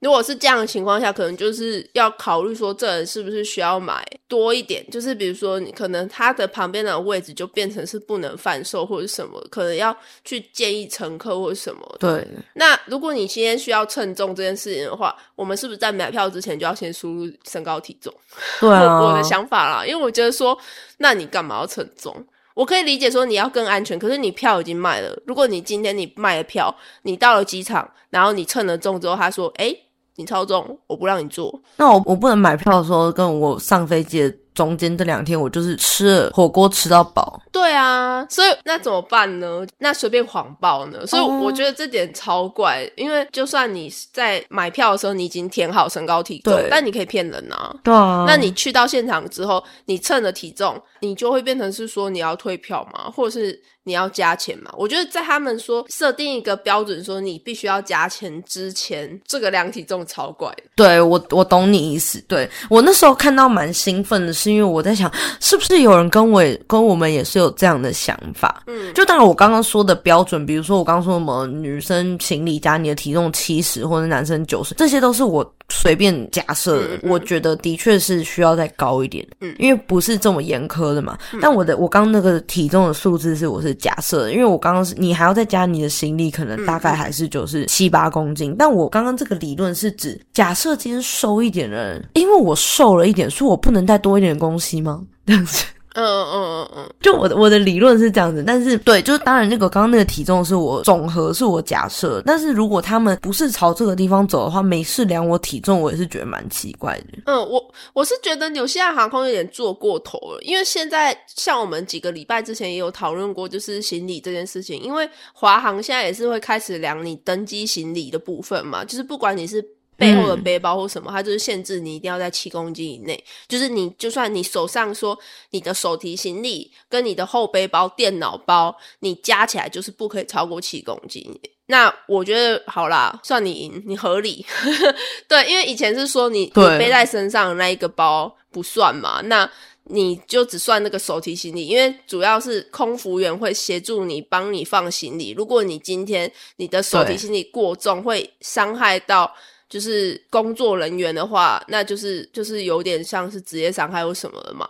[0.00, 4.84] 如果是这样的情况下，可能就是要考虑说，这人是不是需要买多一点？
[4.90, 11.96] 就是比如说，你可能他的旁边的位置就变成是不能贩售或者什么，可能要去建议乘客或者什么。
[11.98, 12.28] 对。
[12.54, 18.12] 那如果你今天需要称重这件事情的话，我们是不是在买票之前就要先输入身高体重？
[18.60, 19.00] 对啊。
[19.00, 20.56] 我的想法啦，因为我觉得说，
[20.98, 22.14] 那你干嘛要称重？
[22.52, 25.18] 我可以理解说你要更安全，可是你票已经卖了。
[25.26, 29.74] 如果你今天你卖了票，你到了机场，然后你称了重之后，他说：“哎。”
[30.16, 31.60] 你超重，我不让你坐。
[31.76, 37.40] 那我我不能买票的时候，跟我上飞机的中间这两天，我就是吃了火锅吃到饱。
[37.52, 39.66] 对啊，所以那怎么办呢？
[39.78, 41.06] 那随便谎报呢？
[41.06, 47.74] 所以我觉得这点超怪，因为就算你在买票的时候你已经填好身高体重，但你可以骗人啊。
[47.84, 48.24] 对啊。
[48.26, 53.10] 那你去到现场之后，你称了体重，你就会变成是说你要退票吗？
[53.10, 53.62] 或者是？
[53.86, 54.70] 你要加钱嘛？
[54.76, 60.52] 我觉得在他们说设定一个标准，说你必须要加钱之前，这个量体重超怪。
[60.74, 62.20] 对我，我懂你意思。
[62.26, 65.10] 对我那时候看到蛮兴奋的，是因为我在想，
[65.40, 68.64] 是不是有人跟我跟我们也是有这样的想法？
[68.66, 75.48] 嗯，就当然我刚刚说的标准，比如说我刚刚说什么女生行李加你的体重七十，或者男生九十，这些都是我。
[75.68, 81.18] 随便假设，我觉得的确是需要再高一点，嗯，因为不是这么严苛的嘛。
[81.42, 88.54] 但我的我刚那个体重的数字是我是假设，因为我刚刚是你还要再加你的行李，可能大概还是就是七八公斤。
[88.58, 95.02] 但我刚刚这个理论是指假设今天瘦一点的人，因为我瘦了一点，所以我不能带多一点东西吗？
[95.24, 95.64] 这样子。
[95.96, 107.18] 嗯嗯嗯嗯，就我的我的理论是这样子，但是对，就是当然那个刚刚那个体重是我总和是我假设，但是如果他们不是朝这个地方走的话，没事量我体重，我也是觉得蛮奇怪的。
[107.24, 119.64] 嗯，我我是觉得纽西兰航空有点做过头了，因为现在像我们几个礼拜之前也有讨论过，就是行李这件事情，因为华航现在也是会开始量你登机行李的部分嘛，就是不管你是。
[119.96, 123.24] 背后的背包或什么，它就是限制你一定要在七公斤以内。
[123.48, 125.18] 就是你就算你手上说
[125.50, 131.24] 你的手提行李跟你的后背包、电脑包，你加起来就是不可以超过七公斤。
[131.68, 134.44] 那我觉得好啦，算你赢，你合理。
[135.26, 139.50] 对，因为以前是说你你背在身上那一个包不算嘛，那
[139.84, 145.30] 你就只算那个手提行李，因为主要是空服员会协助你帮你放行李。
[145.30, 149.34] 如果你今天你的手提行李过重，会伤害到。
[149.68, 154.68] 就是工作人员的话，那就是就是有点像是职业伤害或什么的嘛。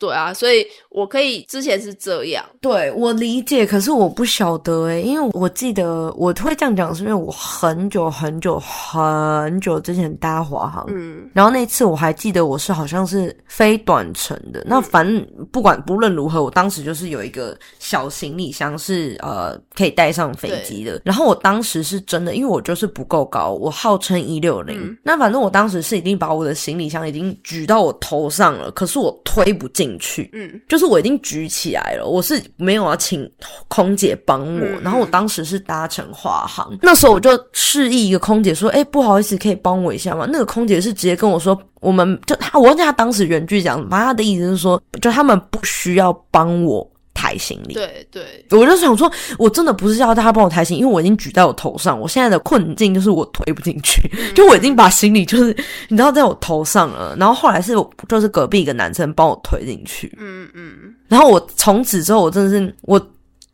[0.00, 15.22] 对啊，所以我可以之前是这样，对我理解，可是我不晓得诶，因为我记得我会这样讲，是因为我很久很久很久之前搭华航，嗯，然后那次我还记得我是好像是飞短程的，那反正
[15.52, 29.89] 不管不论如何，我当时就是有一个小行李箱是呃可以带上飞机的，然后我当时是真的，因为我就是不够高，我号称一六零，那反正我当时是已经把我的行李箱已经举到我头上了，可是我推不进。
[29.98, 33.30] 去，嗯，就是我已经举起来了，我是没有要请
[33.68, 40.26] 空姐帮我，然后我当时是搭乘华航，那时候我就示意一个空姐说，哎，不好意思，可以帮我一下吗？
[40.30, 46.88] 那个空姐是直接跟我说，我们就他，我忘记他当时原句讲，反正他的意思是说，就他们不需要帮我。
[47.20, 52.00] 抬行李，对对，我就想说，我真的不是要大家帮我抬行李，因为我已经举在我头上。
[52.00, 54.00] 我现在的困境就是我推不进去，
[54.34, 55.54] 就我已经把行李就是
[55.88, 57.14] 你知道在我头上了。
[57.18, 57.74] 然后后来是
[58.08, 60.94] 就是隔壁一个男生帮我推进去，嗯嗯。
[61.08, 62.98] 然后我从此之后，我真的是我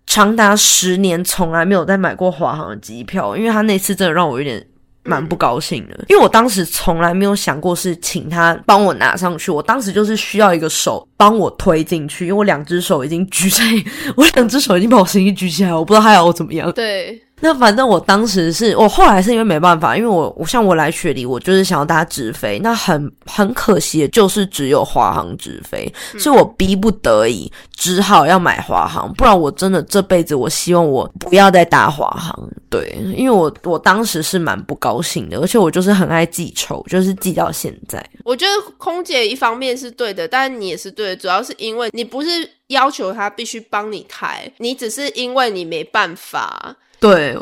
[0.07, 4.65] 长达十年从来没有再买过华航的机票，因为他那次真的让我有点
[5.07, 13.63] 蛮不高兴的，因为我当时从来没有想过是请他帮我拿上去，我当时就是需要一个手帮我推进去，因为我两只手已经举在，
[14.17, 16.71] 我两只手已经把我行李举起来，我不知道他要我怎么样。
[16.73, 17.21] 对。
[17.41, 38.03] 那反正我当时是我后来是因为没办法，因为我我像我来雪梨，我就是想要搭直飞，那很很可惜的就是只有华航直飞，所以我逼不得已只好要买华航，不然我真的这辈子我希望我不要再搭华航，对，因为我我当时是蛮不高兴的，而且我就是很爱记仇，就是记到现在。
[38.25, 42.29] 我觉得空姐一方面是对的，但你也是对的，主要是因为你不是
[42.69, 46.75] 要求他必须帮你抬，你只是因为你没办法。
[47.01, 47.37] 对，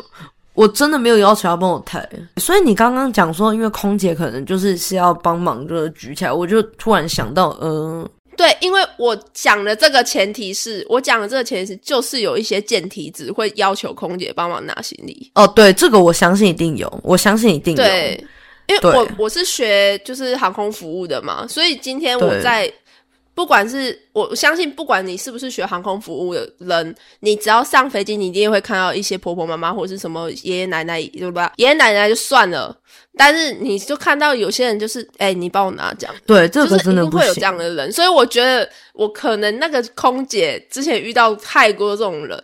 [0.53, 15.31] 我真的没有要求要帮我抬，所以你刚刚讲说，因为空姐可能就是是要帮忙，就是举起来，我就突然想到，嗯，对，因为我讲的这个前提是我讲的这个前提是，就是有一些健体只会要求空姐帮忙拿行李。
[15.35, 18.25] 哦，对，这个我相信一定有，我相信一定有，对，
[18.67, 22.71] 因为我我是学就是航空服务的嘛，所以今天我在。
[23.35, 31.51] 不管是我相信，不管你是不是学航空服务的人，你只要上飞机，你一定会看到一些婆婆妈妈或者是什么爷爷奶奶，对吧？
[31.57, 32.75] 爷爷奶奶就算了，
[33.17, 36.15] 但是你就看到有些人就是，哎，你帮我拿这样。
[36.25, 42.43] 对，这个真的会有这样的人，所以我觉得我可能那个空姐之前遇到太多这种人。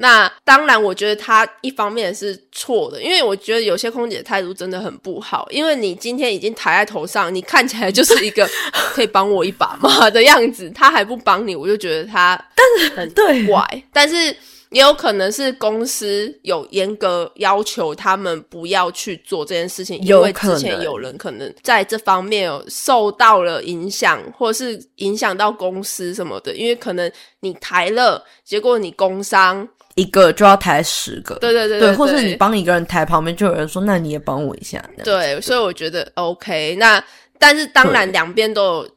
[0.00, 5.46] 那当然，我觉得他一方面是错的，因为我觉得有些空姐态度真的很不好。
[5.50, 8.48] 因为你今天已经抬在头上，你看起来就是一个
[8.94, 13.84] 可以帮我一把嘛的样子，他还不帮你，我就觉得他但是很怪。
[13.92, 14.34] 但是
[14.70, 26.54] 也有可能是公司有严格要求他们不要去做这件事情，因为之前有人可能在这方面有受到了影响，或是影响到公司什么的。
[26.54, 29.68] 因为可能你抬了，结果你工伤。
[30.00, 34.82] 一个就要抬十个，对对对对，或是你帮一个人抬，旁边就有人说，那你也帮我一下。
[35.04, 36.74] 对，所以我觉得 OK。
[36.78, 37.02] 那
[37.38, 38.88] 但是当然两边都有，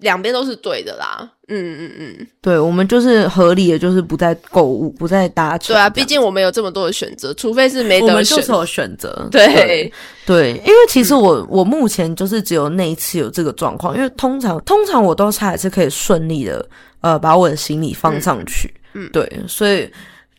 [0.00, 1.30] 两边都是对的啦。
[1.50, 5.72] 嗯嗯嗯，对，我们就是合理的，就是不再购物，不再搭车。
[5.72, 8.08] 对啊，毕竟我们有这么多的选择，除非是没得选。
[8.08, 9.26] 我们就是有选择。
[9.32, 9.90] 对
[10.26, 16.68] 对，因为其实我我目前就是只有那一次有这个状况，因为通常通常我都是还是可以顺利的
[17.00, 18.70] 呃把我的行李放上去。
[18.92, 19.90] 嗯，对，所以。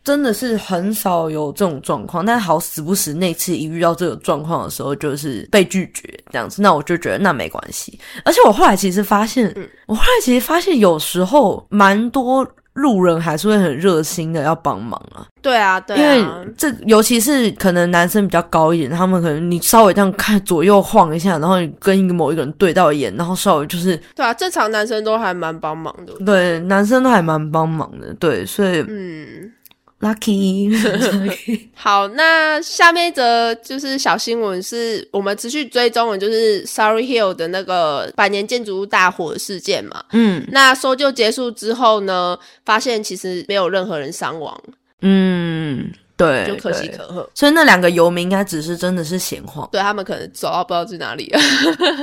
[0.04, 6.62] 真的是很少有这种状况，但好死不死，那次一遇到这个状况的时候，就是被拒绝这样子。
[6.62, 8.00] 那我就觉得那没关系。
[8.24, 9.54] 而且我后来其实发现，
[9.86, 15.28] 我后来其实发现，有时候蛮多路人还是会很热心的要帮忙啊。
[15.42, 16.26] 对啊，对，因为
[16.58, 26.14] 这尤其是可能男生比较高一点，他们可能你稍微这样看左右晃一下，然后你跟一个某一个人对到眼，然后稍微就是对啊，正常男生都还蛮帮忙的。
[26.26, 28.14] 对，男生都还蛮帮忙的。
[28.16, 29.52] 对，所以嗯。
[30.02, 30.72] Lucky，
[31.76, 40.02] 好，那下面一则就是小新闻，是我们持续追踪的，就是 Sorry Hill 的那个百年建筑物大火事件嘛。
[40.14, 44.58] 嗯，那搜救结束之后呢，发现其实没有任何人伤亡。
[45.02, 47.30] 嗯，对，就可喜可贺。
[47.36, 51.40] 所以那两个游民应该只是真的是闲晃，对他们可能走到不知道去哪里了。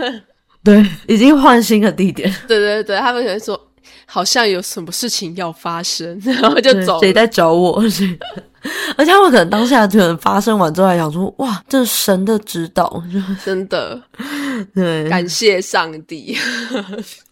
[0.62, 2.30] 对，已经换新的地点。
[2.47, 3.59] 对对对，他们可能说。
[4.07, 7.00] 好像有什么事情要发生， 然后就走。
[7.00, 7.82] 谁在找我？
[8.96, 13.00] 而且他们可能当下可能发生完之后，还想说：“哇，这神的指导，
[13.44, 14.00] 真的，
[14.74, 16.36] 对，感谢上帝，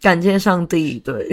[0.00, 1.26] 感谢上帝。”对，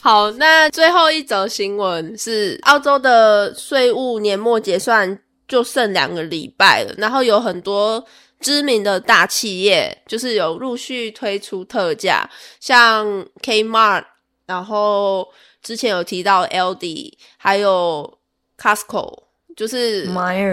[0.00, 5.16] 好，那最后一则新闻是澳洲的税务年末结算
[5.46, 8.04] 就剩两个礼拜了，然后有很多
[8.40, 12.28] 知名的大企业就是有陆续推出特价，
[12.58, 13.06] 像
[13.40, 14.04] Kmart。
[14.46, 15.26] 然后
[15.62, 18.18] 之前有提到 LD，还有
[18.58, 19.22] Costco，
[19.56, 20.06] 就是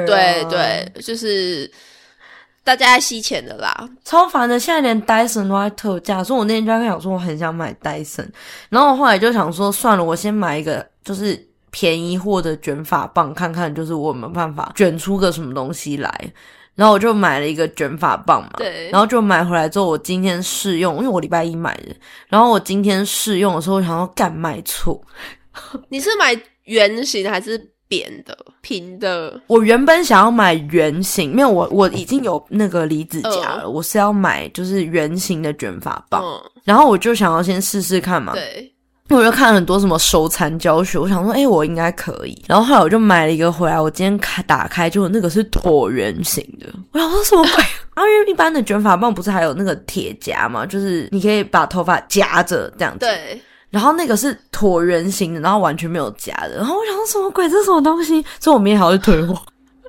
[0.05, 1.69] 对对，就是
[2.63, 4.59] 大家在吸钱的啦，超烦的。
[4.59, 8.29] 现在连 Dyson 都在特价，所以我那天就在想说我很想买 Dyson，
[8.69, 16.33] 然后我后来就想说算了，我先买一个就是便宜货的卷发棒，看看就是我没办法卷出个什么东西来。
[16.81, 21.95] 然后我就买了一个卷发棒嘛，对，然后就买回来之后，我今天试用，因为我礼拜一买的。
[22.27, 24.99] 然后我今天试用的时候，我想要干买错。
[25.89, 27.55] 你是买圆形还是
[27.87, 29.39] 扁的、平的？
[29.45, 36.23] 我原本想要买圆形，没有我我已经有那个离子夹了，我是要买就是圆形的卷发棒。
[36.63, 38.73] 然后我就想要先试试看嘛，对。
[39.17, 42.43] 我就看很多什么手残教学，我想说，哎，我应该可以。
[42.47, 46.67] 然后后来我就买了一个回来，我今天开打开，就那个是椭圆形的。
[46.91, 47.63] 我想说什么鬼？
[48.03, 52.99] 因为一般的卷发棒不是还有那个铁夹嘛，就是你可以把头发夹着这样子。
[52.99, 53.41] 对。
[53.69, 56.57] 然后那个是椭圆形的，然后完全没有夹的。
[56.57, 57.49] 然后我想说什么鬼？
[57.49, 58.21] 这是什么东西？
[58.39, 59.41] 所以我明天还要去退货。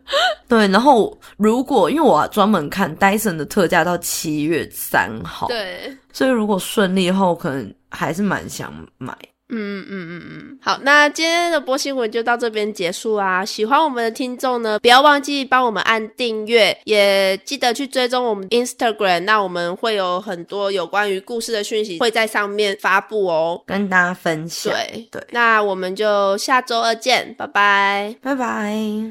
[0.46, 9.16] 对，然后如果因为我专门看 Dyson 的特价到七月三号，对，所以如果顺利后，可能还是蛮想买。
[9.54, 13.44] 嗯嗯嗯嗯，好，那今天的播新闻就到这边结束啦。
[13.44, 19.20] 喜欢我们的听众呢，不要忘记帮我们按订阅，也记得去追踪我们 Instagram。
[19.20, 24.72] 那我们会有很多有关于故事的讯息会在上面发布哦，跟大家分享。
[24.72, 29.10] 对对，那我们就下周二见，拜拜，拜拜。